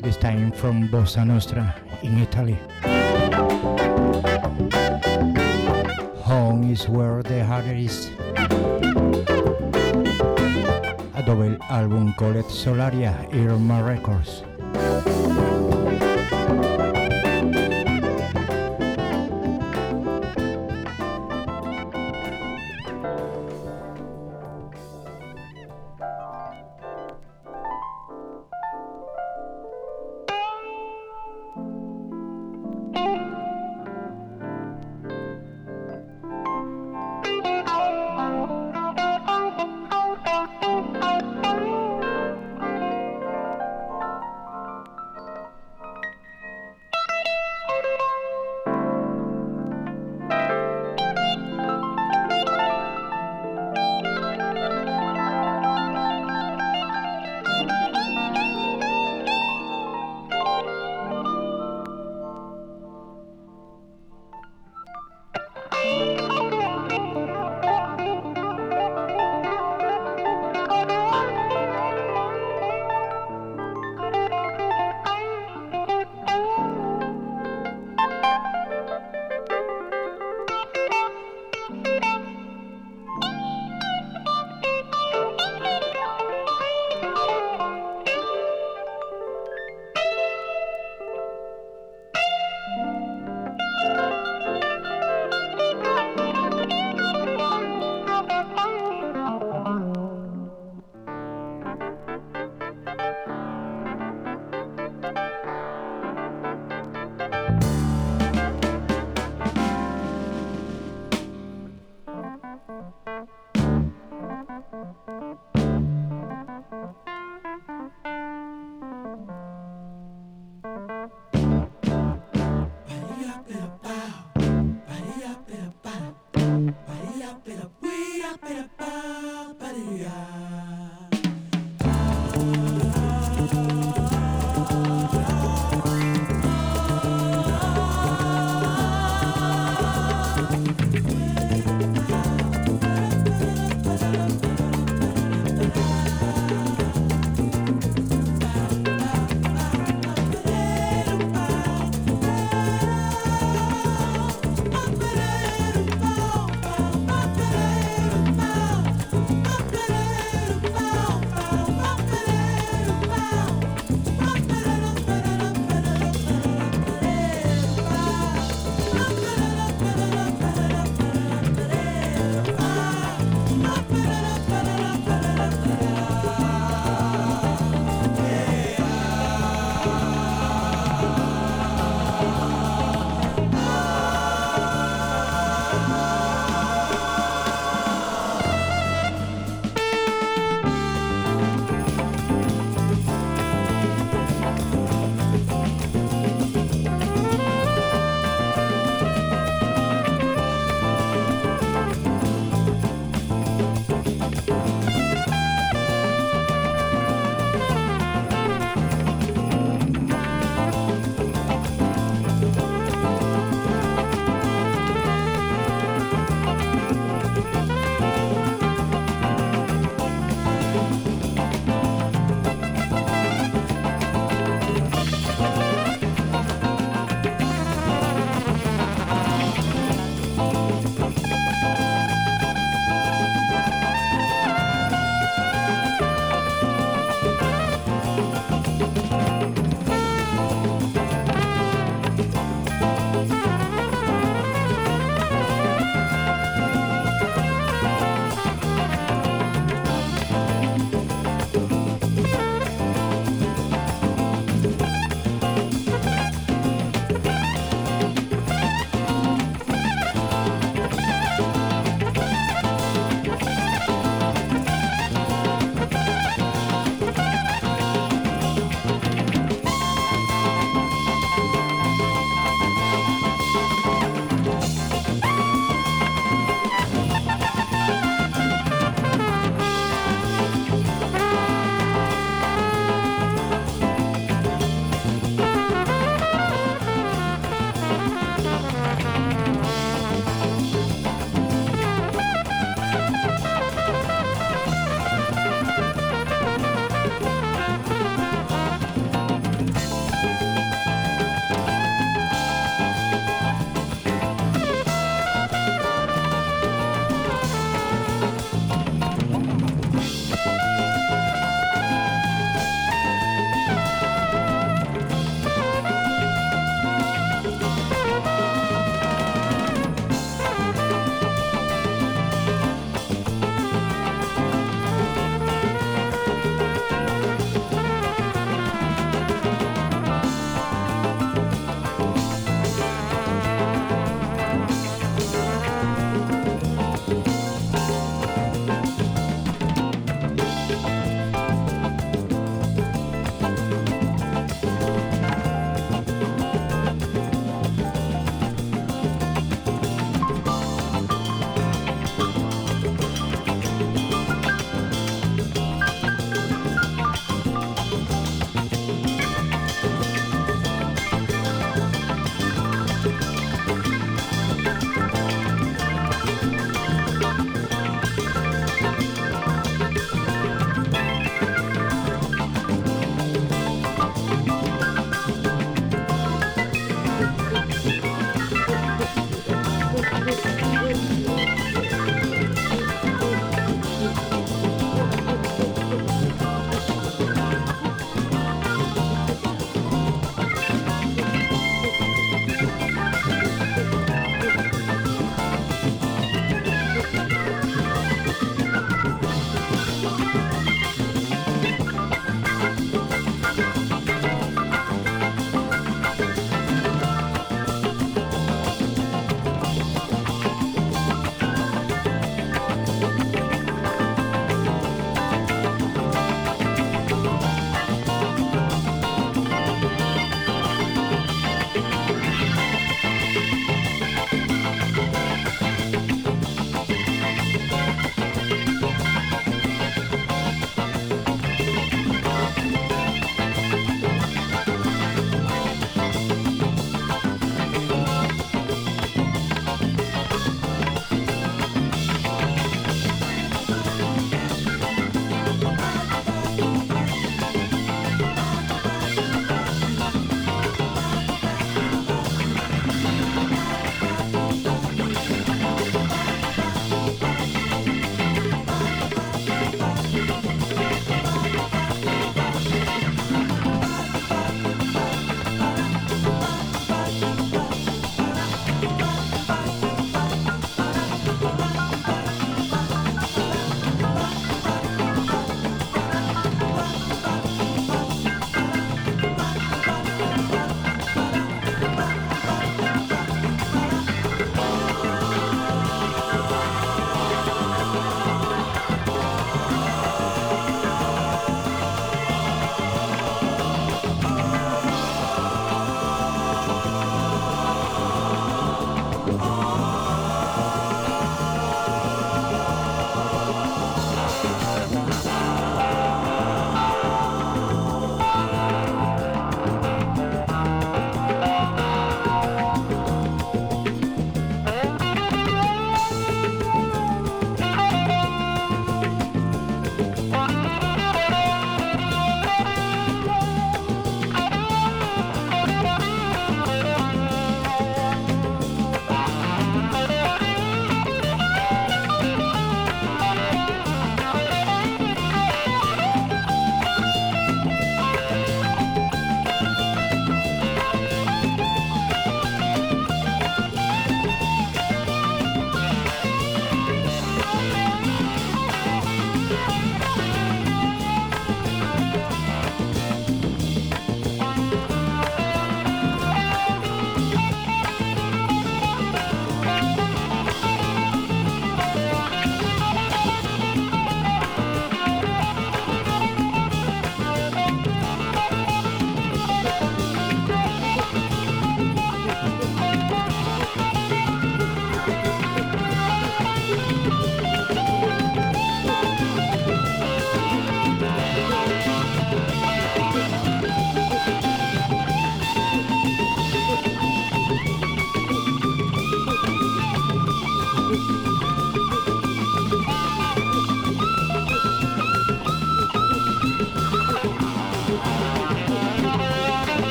This 0.00 0.16
time 0.16 0.50
from 0.52 0.88
Bossa 0.88 1.26
Nostra 1.26 1.74
in 2.02 2.18
Italy. 2.18 2.58
Home 6.24 6.70
is 6.70 6.88
where 6.88 7.22
the 7.22 7.44
heart 7.44 7.66
is. 7.66 8.10
A 11.14 11.22
double 11.26 11.56
album 11.68 12.14
called 12.14 12.36
Solaria 12.46 13.12
Irma 13.34 13.82
Records. 13.84 14.42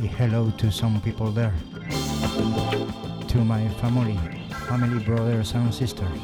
Say 0.00 0.06
hello 0.06 0.50
to 0.58 0.72
some 0.72 1.00
people 1.02 1.30
there. 1.30 1.54
To 3.28 3.38
my 3.38 3.68
family, 3.80 4.18
family 4.68 5.04
brothers 5.04 5.52
and 5.54 5.72
sisters. 5.72 6.18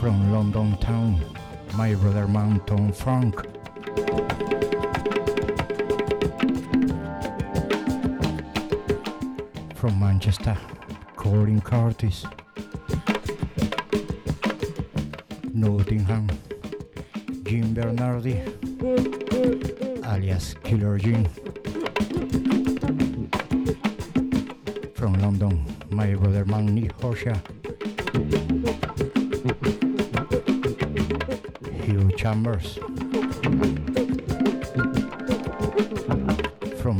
From 0.00 0.32
London 0.32 0.76
town, 0.78 1.20
my 1.74 1.94
brother 1.94 2.26
Mountain 2.26 2.92
Frank. 2.92 3.57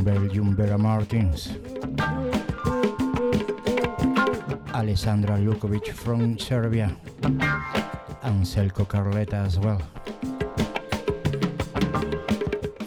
Belgium, 0.09 0.55
Martins. 0.81 1.49
Alessandra 4.73 5.37
Lukovic 5.37 5.91
from 5.93 6.39
Serbia. 6.39 6.89
And 8.23 8.43
Selko 8.43 8.87
Carleta 8.87 9.35
as 9.45 9.59
well 9.59 9.79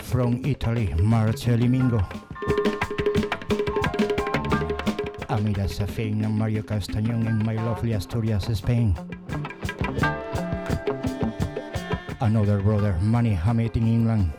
from 0.03 0.44
Italy, 0.44 0.93
Marcelli 0.99 1.69
Mingo. 1.69 2.01
Amira 5.28 5.69
Safin 5.69 6.24
and 6.24 6.36
Mario 6.36 6.62
Castañón 6.62 7.28
in 7.28 7.47
my 7.47 7.55
lovely 7.55 7.93
Asturias, 7.93 8.49
Spain. 8.53 8.97
Another 12.20 12.61
brother, 12.61 12.99
Mani 13.01 13.35
Hammett 13.35 13.77
in 13.77 13.86
England. 13.86 14.32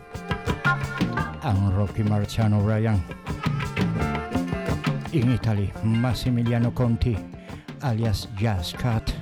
Rocky 1.75 2.03
Marciano 2.03 2.65
Ryan. 2.65 3.01
In 5.11 5.31
Italy, 5.31 5.71
Massimiliano 5.83 6.71
Conti, 6.73 7.17
alias 7.83 8.27
Jazz 8.35 8.73
Cat. 8.73 9.13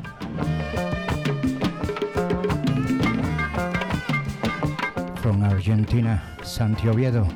From 5.22 5.44
Argentina, 5.44 6.22
Santi 6.44 6.88
Oviedo. 6.88 7.28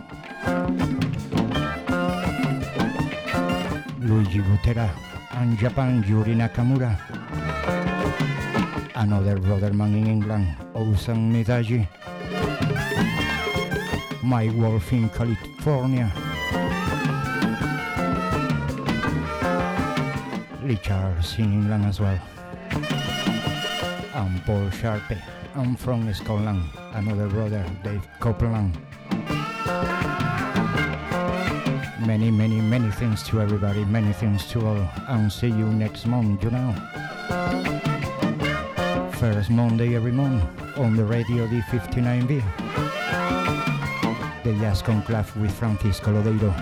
Luigi 3.99 4.39
Butera 4.39 4.89
and 5.31 5.57
Japan, 5.57 6.03
Yuri 6.07 6.35
Nakamura. 6.35 6.97
Another 8.95 9.38
brother 9.39 9.73
man 9.73 9.93
in 9.95 10.07
England, 10.07 10.47
Osan 10.73 11.31
Midaji. 11.31 12.05
My 14.26 14.49
Wolf 14.49 14.91
in 14.91 15.07
California. 15.10 16.11
Lee 20.64 20.80
Charles 20.81 21.38
in 21.38 21.53
England 21.53 21.85
as 21.85 21.99
well. 21.99 22.19
And 24.15 24.43
Paul 24.43 24.72
Sharpe. 24.72 25.18
I'm 25.53 25.76
from 25.76 26.11
Scotland. 26.11 26.64
Another 26.93 27.27
brother, 27.27 27.64
Dave 27.84 28.07
Copeland. 28.19 28.76
Many, 32.03 32.31
many, 32.31 32.60
many 32.61 32.89
thanks 32.93 33.22
to 33.27 33.41
everybody. 33.41 33.85
Many 33.85 34.11
thanks 34.14 34.49
to 34.52 34.65
all. 34.65 34.89
And 35.07 35.31
see 35.31 35.49
you 35.49 35.68
next 35.68 36.07
month, 36.07 36.43
you 36.43 36.49
know. 36.49 36.73
First 39.19 39.52
Monday 39.52 39.95
every 39.95 40.11
month 40.11 40.43
on 40.77 40.95
the 40.95 41.06
radio 41.06 41.45
D59B. 41.45 42.65
The 44.45 44.53
Jazz 44.59 44.84
Conclave 44.84 45.35
with 45.38 45.51
Francisco 45.51 46.11
Lodeiro. 46.11 46.53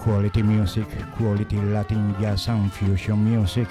Quality 0.00 0.42
music, 0.42 0.88
quality 1.16 1.56
Latin 1.56 2.16
jazz 2.20 2.48
and 2.48 2.72
fusion 2.72 3.22
music. 3.22 3.68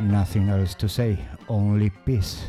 Nothing 0.00 0.48
else 0.48 0.72
to 0.76 0.88
say, 0.88 1.18
only 1.50 1.90
peace. 1.90 2.46